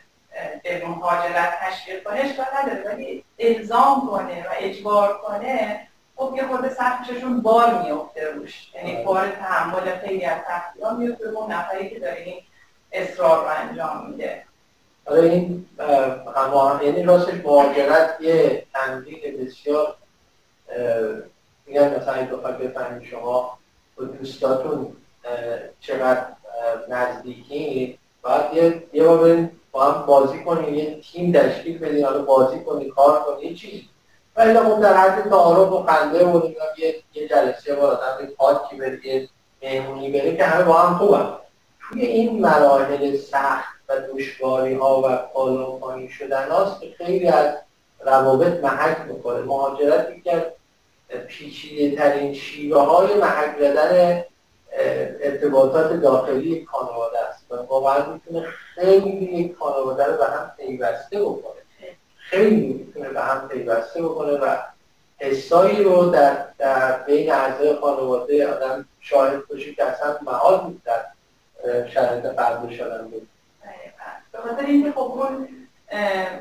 به 0.62 0.86
مهاجرت 0.88 1.58
تشویق 1.60 2.04
کنه 2.04 2.20
اشکال 2.20 2.46
نداره 2.62 2.82
ولی 2.84 3.24
الزام 3.38 4.08
کنه 4.10 4.42
و 4.42 4.50
اجبار 4.58 5.18
کنه 5.18 5.88
خب 6.16 6.34
یه 6.36 6.46
خود 6.46 6.68
سختشون 6.68 7.40
بار 7.40 7.82
میفته 7.82 8.30
روش. 8.30 8.70
یعنی 8.74 8.96
آره. 8.96 9.04
بار 9.04 9.28
تحمل 9.28 9.98
خیلی 9.98 10.24
از 10.24 10.40
سختی 10.48 10.80
ها 10.80 10.94
میفته 10.94 11.28
اون 11.28 11.52
نفری 11.52 11.90
که 11.90 11.98
داره 11.98 12.20
این 12.20 12.40
اصرار 12.92 13.44
رو 13.44 13.50
انجام 13.50 14.10
میده. 14.10 14.42
آره 15.06 15.22
این 15.22 15.66
یعنی 16.82 17.02
راستش 17.02 17.34
مهاجرت 17.34 18.16
یه 18.20 18.66
تمرین 18.74 19.46
بسیار 19.46 19.96
میگن 21.66 21.94
مثلا 21.94 22.14
این 22.14 22.26
دفعه 22.26 22.52
بفهمید 22.52 23.08
شما 23.08 23.58
با 23.96 24.04
دوستاتون 24.04 24.96
چقدر 25.80 26.26
نزدیکی 26.88 27.98
باید 28.22 28.54
یه 28.54 28.82
یه 28.92 29.04
بار 29.04 29.48
با 29.72 29.84
هم 29.84 30.06
بازی 30.06 30.44
کنید 30.44 30.74
یه 30.74 31.00
تیم 31.00 31.32
تشکیل 31.32 31.78
بدین 31.78 32.04
حالا 32.04 32.22
بازی 32.22 32.60
کنید 32.60 32.94
کار 32.94 33.22
کنید 33.22 33.50
یه 33.50 33.54
چیز 33.56 33.80
ولی 34.36 34.58
خب 34.58 34.80
در 34.80 34.96
حد 34.96 35.30
تعارف 35.30 35.72
و 35.72 35.82
خنده 35.82 36.26
و 36.26 36.42
یه 36.78 36.94
یه 37.14 37.28
جلسه 37.28 37.74
با 37.74 37.86
آدم 37.86 38.26
پاکی 38.26 38.76
بره 38.76 39.06
یه 39.06 39.28
مهمونی 39.62 40.10
بره 40.10 40.36
که 40.36 40.44
همه 40.44 40.64
با 40.64 40.74
هم 40.74 40.98
خوبن. 40.98 41.32
توی 41.88 42.02
این 42.02 42.40
مراحل 42.40 43.16
سخت 43.16 43.74
و 43.88 43.92
دشواری 44.14 44.74
ها 44.74 45.02
و 45.02 45.18
بالا 45.34 45.64
پایین 45.64 46.08
شدن 46.08 46.50
هاست 46.50 46.80
که 46.80 46.94
خیلی 46.98 47.28
از 47.28 47.54
روابط 48.00 48.64
محک 48.64 48.98
می‌کنه. 49.08 49.40
مهاجرت 49.40 50.10
یکی 50.16 50.30
از 50.30 50.42
پیچیده 51.28 51.96
ترین 51.96 52.34
شیوه 52.34 52.80
های 52.80 53.14
محک 53.14 53.58
زدن 53.58 54.24
ارتباطات 55.20 55.92
داخلی 55.92 56.66
خانواده 56.70 57.18
است 57.28 57.52
و 57.52 57.54
واقعا 57.54 58.12
می‌تونه 58.12 58.46
خیلی 58.74 59.10
یک 59.10 59.56
خانواده 59.56 60.04
رو 60.04 60.16
به 60.16 60.24
هم 60.24 60.52
پیوسته 60.56 61.20
بکنه. 61.20 61.62
خیلی 62.16 62.72
می‌تونه 62.72 63.08
به 63.08 63.20
هم 63.20 63.48
پیوسته 63.48 64.02
بکنه 64.02 64.32
و 64.32 64.56
حسایی 65.18 65.84
رو 65.84 66.10
در, 66.10 66.44
در 66.58 67.02
بین 67.02 67.32
اعضای 67.32 67.74
خانواده 67.74 68.48
آدم 68.48 68.84
شاهد 69.00 69.48
باشه 69.48 69.74
که 69.74 69.84
اصلا 69.84 70.16
محال 70.22 70.60
بود 70.60 70.82
در 70.84 71.04
شرایط 71.86 72.24
قبل 72.24 72.76
شدن. 72.76 73.08
بود 73.08 73.28
به 74.32 74.38
خاطر 74.38 74.66
اینکه 74.66 74.92
خب 74.92 75.20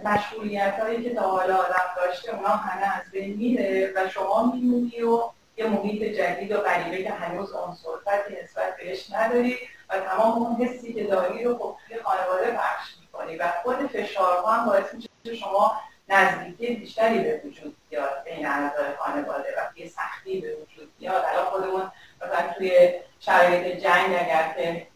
مشغولیت 0.03 0.79
هایی 0.79 1.03
که 1.03 1.15
تا 1.15 1.21
حالا 1.21 1.55
آدم 1.55 1.83
داشته 1.95 2.35
اونا 2.35 2.49
همه 2.49 2.97
از 2.97 3.11
بین 3.11 3.37
میره 3.37 3.93
و 3.95 4.09
شما 4.09 4.51
میمونی 4.53 5.01
و 5.01 5.29
یه 5.57 5.67
محیط 5.67 6.03
جدید 6.03 6.51
و 6.51 6.57
غریبه 6.57 7.03
که 7.03 7.11
هنوز 7.11 7.51
اون 7.51 7.75
صحبتی 7.75 8.33
نسبت 8.43 8.77
بهش 8.77 9.13
نداری 9.13 9.57
و 9.89 9.99
تمام 9.99 10.43
اون 10.43 10.55
حسی 10.55 10.93
که 10.93 11.03
داری 11.03 11.43
رو 11.43 11.57
خب 11.57 11.75
توی 11.87 11.97
خانواده 12.03 12.51
پخش 12.51 12.89
می‌کنی 13.01 13.35
و 13.35 13.51
خود 13.63 13.87
فشارها 13.87 14.51
هم 14.51 14.65
باعث 14.65 14.93
میشه 14.93 15.35
شما 15.35 15.81
نزدیکی 16.09 16.75
بیشتری 16.75 17.19
به 17.19 17.41
وجود 17.45 17.75
بیاد 17.89 18.23
بین 18.25 18.45
اعضای 18.45 18.93
خانواده 18.99 19.49
و 19.57 19.79
یه 19.79 19.87
سختی 19.87 20.41
به 20.41 20.55
وجود 20.55 20.91
بیاد. 20.99 21.25
الان 21.27 21.45
خودمون 21.45 21.91
مثلا 22.21 22.53
توی 22.57 22.91
شرایط 23.19 23.77
جنگ 23.77 24.15
اگر 24.15 24.53
که 24.57 24.87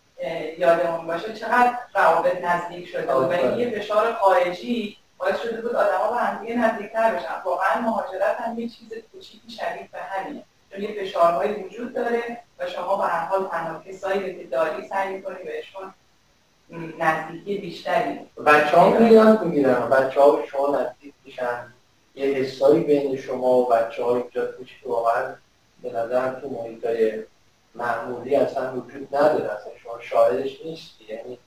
یادمون 0.58 1.08
باشه 1.08 1.34
چقدر 1.34 1.78
روابط 1.96 2.44
نزدیک 2.44 2.88
شده 2.88 3.14
و 3.14 3.26
ولی 3.26 3.64
یه 3.64 3.80
فشار 3.80 4.14
خارجی 4.14 4.98
باعث 5.18 5.42
شده 5.42 5.62
بود 5.62 5.76
آدما 5.76 6.12
به 6.12 6.18
هم 6.18 6.64
نزدیکتر 6.66 7.16
بشن. 7.16 7.42
واقعا 7.46 7.82
مهاجرت 7.82 8.36
هم 8.40 8.60
یه 8.60 8.70
چیز 8.70 8.94
کوچیکی 9.12 9.52
شدید 9.52 9.92
به 9.92 10.00
همینه 10.00 10.44
چون 10.72 10.82
یه 10.82 11.04
فشارهایی 11.04 11.54
وجود 11.54 11.94
داره 11.94 12.38
و 12.60 12.68
شما 12.68 12.98
به 12.98 13.04
هر 13.04 13.26
حال 13.26 13.48
تنها 13.48 13.84
کسایی 13.88 14.36
که 14.36 14.44
داری 14.44 14.88
سعی 14.88 15.14
می‌کنی 15.14 15.44
بهشون 15.44 15.94
نزدیکی 17.00 17.58
بیشتری. 17.58 18.20
بچه 18.46 18.78
ها 18.78 18.90
میاد 18.90 19.44
می‌گیرن. 19.44 19.90
بچه 19.90 20.22
ها 20.22 20.40
شما 20.52 20.78
نزدیک 20.78 21.14
میشن. 21.26 21.74
یه 22.16 22.26
حسایی 22.26 22.84
بین 22.84 23.18
شما 23.18 23.48
و 23.48 23.70
بچه 23.70 24.04
ها 24.04 24.16
ایجاد 24.16 24.56
میشه 24.60 24.76
واقعا 24.86 25.36
به 25.84 25.90
نظر 25.92 26.40
تو 26.40 26.50
محیط 26.50 26.86
های 26.86 27.24
معمولی 27.76 28.36
اصلا 28.36 28.74
وجود 28.74 29.16
نداره 29.16 29.52
اصلا 29.52 29.72
شما 29.84 30.00
شاهدش 30.02 30.62
نیستی. 30.66 31.06
یعنی 31.10 31.40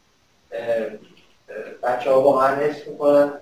بچه 1.83 2.11
ها 2.11 2.21
واقعا 2.21 2.57
حس 2.57 2.89
می‌کنن 2.89 3.33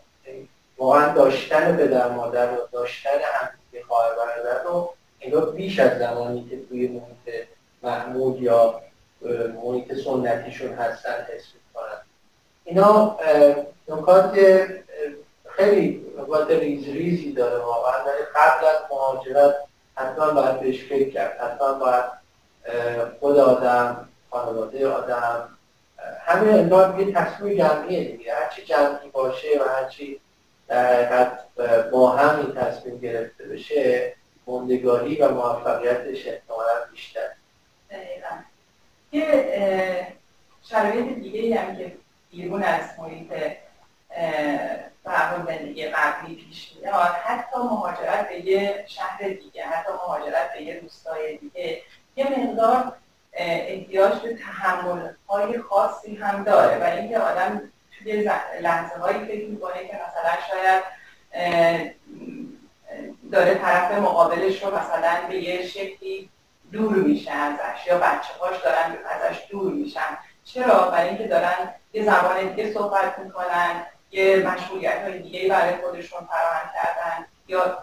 واقعا 0.79 1.15
داشتن 1.15 1.77
پدر 1.77 2.09
مادر 2.09 2.53
و 2.53 2.57
داشتن 2.73 3.11
همدیگه 3.11 3.85
خواهر 3.89 4.11
برادر 4.15 4.63
رو 4.65 4.95
انگار 5.21 5.51
بیش 5.51 5.79
از 5.79 5.99
زمانی 5.99 6.49
که 6.51 6.67
توی 6.69 6.89
محیط 6.89 7.47
محمود 7.83 8.43
یا 8.43 8.81
محیط 9.65 9.95
سنتیشون 9.95 10.73
هستن 10.73 11.27
حس 11.35 11.45
می‌کنن. 11.55 12.01
اینا 12.65 13.19
نکات 13.89 14.39
خیلی 15.49 16.07
نکات 16.19 16.51
ریز 16.51 16.89
ریزی 16.89 17.33
داره 17.33 17.65
واقعا. 17.65 18.05
ولی 18.05 18.25
قبل 18.35 18.67
از 18.67 18.77
مهاجرت 18.91 19.55
حتما 19.95 20.31
باید 20.31 20.61
بهش 20.61 20.85
فکر 20.85 21.11
کرد 21.11 21.41
حتما 21.41 21.73
باید 21.73 22.22
خود 23.21 23.39
آدم 23.39 24.09
خانواده 24.31 24.89
آدم 24.89 25.49
همه 26.27 26.53
انگار 26.53 27.01
یه 27.01 27.13
تصمیم 27.13 27.59
جمعیه 27.59 28.17
دیگه. 28.17 28.35
هرچی 28.35 28.63
جمعی 28.63 29.11
باشه 29.13 29.49
و 29.61 29.69
هرچی 29.69 30.21
در 30.69 30.95
حقیقت 30.95 31.39
با 31.91 32.11
هم 32.11 32.39
این 32.39 32.55
تصمیم 32.55 32.99
گرفته 32.99 33.45
بشه 33.45 34.15
موندگاری 34.47 35.17
و 35.17 35.29
موفقیتش 35.29 36.27
احتمالا 36.27 36.85
بیشتر. 36.91 37.29
یه 39.13 40.07
شرایط 40.63 41.19
دیگه 41.19 41.61
هم 41.61 41.77
که 41.77 41.93
بیرون 42.31 42.63
از 42.63 42.85
محیط 42.99 43.33
و 45.05 45.11
زندگی 45.47 45.87
قبلی 45.87 46.35
پیش 46.35 46.73
میاد. 46.77 46.95
حتی 46.95 47.59
مهاجرت 47.59 48.29
به 48.29 48.47
یه 48.47 48.85
شهر 48.89 49.29
دیگه 49.29 49.65
حتی 49.65 49.93
مهاجرت 49.93 50.53
به 50.55 50.63
یه 50.63 50.81
روستای 50.81 51.37
دیگه 51.37 51.83
یه 52.17 52.41
مقدار 52.41 52.93
احتیاج 53.33 54.13
به 54.13 54.35
تحمل 54.35 55.09
های 55.29 55.59
خاصی 55.59 56.17
هم 56.17 56.45
داره 56.45 56.79
و 56.79 56.97
اینکه 56.97 57.19
آدم 57.19 57.63
توی 57.99 58.31
لحظه 58.61 59.01
هایی 59.01 59.25
فکر 59.25 59.49
می‌کنه 59.49 59.89
که 59.89 60.01
مثلا 60.09 60.33
شاید 60.49 60.83
داره 63.33 63.55
طرف 63.55 63.93
مقابلش 63.93 64.63
رو 64.63 64.77
مثلا 64.77 65.29
به 65.29 65.37
یه 65.37 65.67
شکلی 65.67 66.29
دور 66.73 66.95
میشه 66.95 67.31
ازش 67.31 67.87
یا 67.87 67.99
بچه 67.99 68.35
هاش 68.41 68.63
دارن 68.65 68.97
ازش 69.11 69.39
دور 69.51 69.73
میشن 69.73 70.19
چرا؟ 70.45 70.91
برای 70.91 71.09
اینکه 71.09 71.27
دارن 71.27 71.75
یه 71.93 72.05
زبان 72.05 72.49
دیگه 72.49 72.73
صحبت 72.73 73.19
می‌کنن 73.19 73.87
یه 74.11 74.37
مشغولیت 74.37 75.03
های 75.03 75.19
دیگه 75.19 75.49
برای 75.49 75.75
خودشون 75.77 76.21
فراهم 76.21 76.71
کردن 76.75 77.27
یا 77.49 77.79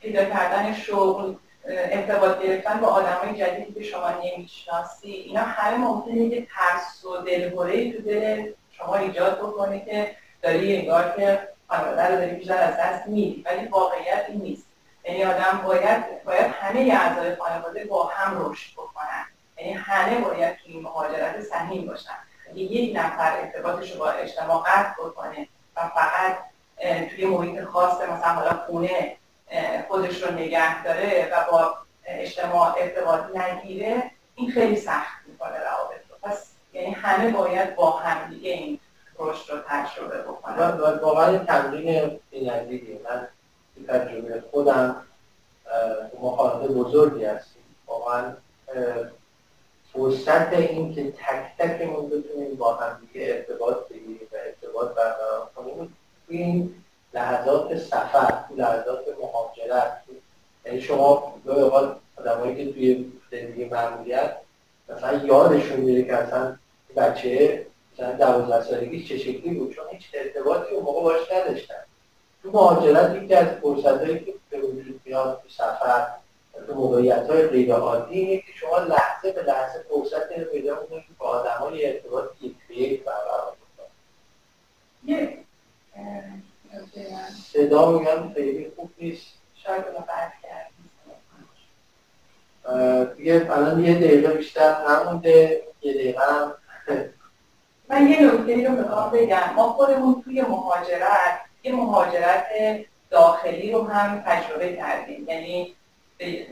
پیدا 0.00 0.24
کردن 0.24 0.74
شغل 0.74 1.34
ارتباط 1.66 2.42
گرفتن 2.42 2.80
با 2.80 2.86
آدم 2.86 3.18
های 3.24 3.34
جدیدی 3.34 3.72
که 3.72 3.82
شما 3.82 4.10
نمی‌شناسی. 4.10 5.10
اینا 5.10 5.40
همه 5.40 5.76
ممکنه 5.76 6.22
یه 6.22 6.46
ترس 6.56 7.04
و 7.04 7.16
دلهوره 7.16 7.92
تو 7.92 8.02
دل 8.02 8.52
شما 8.70 8.96
ایجاد 8.96 9.38
بکنه 9.38 9.84
که 9.84 10.16
داری 10.42 10.76
انگار 10.76 11.12
که 11.16 11.48
خانواده 11.68 12.08
رو 12.08 12.16
داری 12.16 12.34
بیشتر 12.34 12.62
از 12.62 12.76
دست 12.76 13.06
میدی. 13.06 13.42
ولی 13.46 13.68
واقعیت 13.68 14.24
این 14.28 14.40
نیست. 14.40 14.66
یعنی 15.04 15.24
آدم 15.24 15.60
باید 15.64 16.24
باید 16.24 16.46
همه 16.46 16.80
اعضای 16.80 17.34
خانواده 17.34 17.84
با 17.84 18.04
هم 18.06 18.50
رشد 18.50 18.72
بکنن. 18.72 19.24
یعنی 19.58 19.72
همه 19.72 20.20
باید 20.20 20.56
توی 20.56 20.72
این 20.72 20.82
مهاجرت 20.82 21.40
سهیم 21.40 21.86
باشن. 21.86 22.18
اگه 22.50 22.62
یک 22.62 22.96
نفر 22.96 23.36
ارتباطش 23.40 23.92
رو 23.92 23.98
با 23.98 24.10
اجتماع 24.10 24.62
قطع 24.62 25.02
بکنه 25.04 25.48
و 25.76 25.80
فقط 25.88 26.38
توی 27.10 27.26
محیط 27.26 27.64
خاص 27.64 28.00
مثلا 28.00 28.32
حالا 28.32 28.50
خونه 28.66 29.16
خودش 29.88 30.22
رو 30.22 30.34
نگه 30.34 30.84
داره 30.84 31.30
و 31.32 31.50
با 31.50 31.76
اجتماع 32.06 32.74
ارتباط 32.78 33.20
نگیره 33.36 34.10
این 34.34 34.50
خیلی 34.50 34.76
سخت 34.76 35.26
می‌کنه 35.26 35.58
روابط 35.58 36.00
رو. 36.08 36.16
پس 36.30 36.52
یعنی 36.72 36.90
همه 36.90 37.30
باید 37.30 37.76
با 37.76 37.90
هم 37.90 38.30
دیگه 38.30 38.50
این 38.50 38.78
رشد 39.18 39.52
رو 39.52 39.58
تجربه 39.68 40.22
بکنن. 40.22 40.70
واقعا 41.02 41.26
این 41.26 41.44
تمرین 41.44 42.20
بینندگی 42.30 42.98
من 43.04 43.28
تجربه 43.88 44.42
خودم 44.50 45.06
خانواده 46.20 46.74
بزرگی 46.74 47.24
هستیم. 47.24 47.62
واقعا 47.86 48.32
فرصت 49.92 50.52
این 50.52 50.94
که 50.94 51.12
تک 51.12 51.56
تکمون 51.58 52.10
بتونیم 52.10 52.56
با 52.56 52.74
هم 52.74 53.00
دیگه 53.00 53.26
ارتباط 53.34 53.88
بگیریم 53.88 54.28
و 54.32 54.36
ارتباط 54.36 54.94
برقرار 54.94 55.50
کنیم 55.56 55.96
این 56.28 56.74
لحظات 57.14 57.78
سفر 57.78 58.44
لحظات 58.56 59.04
مهاجرت. 59.20 60.02
یعنی 60.66 60.80
شما 60.80 61.34
به 61.44 61.52
اوقات 61.52 61.96
آدمایی 62.16 62.56
که 62.56 62.72
توی 62.72 63.12
زندگی 63.30 63.64
معمولیت 63.64 64.36
مثلا 64.88 65.26
یادشون 65.26 65.80
میره 65.80 66.02
که 66.04 66.16
اصلا 66.16 66.56
بچه 66.96 67.66
مثلا 67.94 68.12
دوازده 68.12 68.62
سالگی 68.62 69.04
چه 69.04 69.18
شکلی 69.18 69.54
بود 69.54 69.74
چون 69.74 69.84
هیچ 69.90 70.02
ارتباطی 70.14 70.74
اون 70.74 70.84
موقع 70.84 71.02
باش 71.02 71.32
نداشتن. 71.32 71.74
تو 72.42 72.50
مهاجرت 72.50 73.22
یکی 73.22 73.34
از 73.34 73.46
فرصتهایی 73.46 74.18
که 74.18 74.34
به 74.50 74.58
وجود 74.60 75.00
میاد 75.04 75.40
تو 75.42 75.48
سفر 75.48 76.06
تو 76.66 76.74
موقعیت 76.74 77.30
های 77.30 77.46
غیر 77.46 77.74
عادی 77.74 78.18
اینه 78.18 78.36
که 78.36 78.52
شما 78.60 78.78
لحظه 78.78 79.32
به 79.32 79.42
لحظه 79.42 79.84
فرصت 79.88 80.38
رو 80.38 80.44
پیدا 80.44 80.80
می‌کنید 80.80 81.02
که 81.02 81.12
با 81.18 81.26
آدمای 81.26 81.86
ارتباط 81.86 82.24
یک 82.40 82.54
به 82.68 82.76
یک 82.76 83.04
برقرار 83.04 83.56
بکنید 85.02 85.38
صدا 87.52 87.98
میگم 87.98 88.32
خیلی 88.34 88.72
خوب 88.76 88.90
نیست. 88.98 89.26
شاید 89.54 89.84
رو 89.84 90.04
فرق 90.06 90.32
کرد 90.42 90.72
دیگه 93.16 93.48
الان 93.50 93.84
یه 93.84 93.94
دقیقه 93.94 94.34
بیشتر 94.34 94.76
نمونده 94.88 95.62
یه 95.82 95.92
دقیقه 95.94 96.20
هم. 96.20 96.54
من 97.88 98.08
یه 98.08 98.20
نکته 98.20 98.68
رو 98.68 98.74
می‌خوام 98.74 99.10
بگم. 99.10 99.52
ما 99.56 99.72
خودمون 99.72 100.22
توی 100.24 100.42
مهاجرت 100.42 101.40
یه 101.62 101.72
مهاجرت 101.72 102.46
داخلی 103.10 103.72
رو 103.72 103.86
هم 103.88 104.22
تجربه 104.26 104.76
کردیم. 104.76 105.28
یعنی 105.28 105.74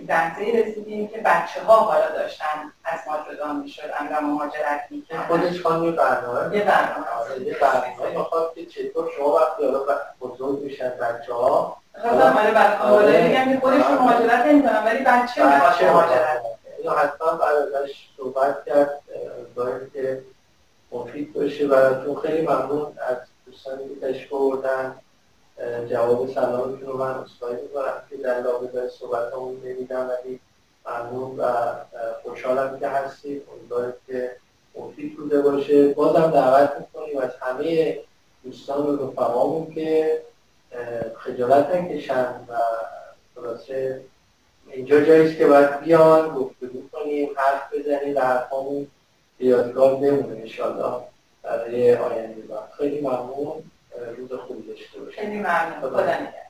لحظه 0.09 0.43
رسیدیم 0.43 1.09
که 1.09 1.19
بچه 1.19 1.63
ها 1.67 1.77
حالا 1.77 2.11
داشتن 2.11 2.73
از 2.85 2.99
ما 3.07 3.17
جدا 3.33 3.53
می 3.53 3.69
شدن 3.69 4.09
و 4.13 4.21
مهاجرت 4.21 4.81
می 4.91 5.03
کردن 5.03 5.27
خودش 5.27 5.63
خواهی 5.63 5.87
یه 5.87 5.93
برنامه. 5.93 6.57
یه 6.57 6.65
برنامه. 6.65 7.07
آره، 7.21 7.43
یه 7.43 7.59
برنامه. 7.59 8.19
می‌خواد 8.19 8.55
که 8.55 8.67
چطور 8.67 9.11
شما 9.17 9.35
وقتی 9.35 9.65
حالا 9.65 9.81
بزرگ 10.21 10.63
میشن 10.63 10.91
بچه 10.91 11.33
ها 11.33 11.77
خواستم 12.01 12.37
آره 12.39 12.51
بعد 12.51 12.79
خانواده 12.79 13.13
بگم 13.13 13.53
که 13.53 13.61
خودشون 13.61 13.95
مهاجرت 13.95 14.47
نمی‌کنن 14.47 14.85
ولی 14.85 15.05
بچه 15.05 15.47
می‌خواد 15.47 15.83
مهاجرت. 15.83 16.43
اینو 16.79 16.93
حتما 16.93 17.29
ازش 17.29 18.09
صحبت 18.17 18.65
کرد 18.67 19.01
باید 19.55 19.93
که 19.93 20.23
مفید 20.93 21.33
باشه 21.33 21.67
براتون. 21.67 22.17
خیلی 22.17 22.43
ممنون 22.43 22.93
از 23.09 23.17
دوستانی 23.47 23.83
که 23.89 24.07
تشکر 24.07 24.39
بردن 24.39 24.95
جواب 25.91 26.35
سلامتون 26.35 26.83
رو 26.83 26.97
من 26.99 27.11
اصلاحی 27.25 27.63
می‌کنم 27.63 28.03
که 28.11 28.17
در 28.17 28.41
رابطه 28.91 28.99
صحبت 28.99 29.33
همون 29.33 29.61
نمیدم 29.65 30.09
ولی 30.09 30.41
ممنون 30.87 31.37
و 31.37 31.75
خوشحالم 32.23 32.79
که 32.81 32.89
هستید. 32.89 33.43
امیدوارم 33.53 33.95
که 34.07 34.37
مفید 34.75 35.17
بوده 35.17 35.41
باشه. 35.41 35.89
بازم 35.89 36.31
دعوت 36.31 36.73
می‌کنیم 36.81 37.19
از 37.19 37.31
همه 37.41 37.99
دوستان 38.45 38.87
و 38.87 39.07
رفقامون 39.07 39.75
که 39.75 40.21
خجالت 41.17 41.75
نکشن 41.75 42.47
و 42.49 42.57
خلاصه 43.35 44.01
اینجا 44.67 45.01
جاییست 45.01 45.39
که 45.39 45.47
باید 45.47 45.81
بیان 45.81 46.35
گفتگو 46.35 46.89
کنیم 46.93 47.31
حرف 47.37 47.75
بزنیم 47.75 48.17
و 48.17 48.21
حرفامون 48.21 48.87
به 49.39 49.45
یادگار 49.45 49.95
بمونه 49.95 50.41
انشالله 50.41 51.03
برای 51.43 51.95
آینده. 51.95 52.43
خیلی 52.79 53.01
ممنون. 53.01 53.63
روز 54.17 54.33
خوبی 54.33 54.69
داشته 54.69 55.01
باشید. 55.01 55.21
خیلی 55.21 55.39
ممنون. 55.39 55.81
خدا 55.81 56.01
نگهدار. 56.01 56.50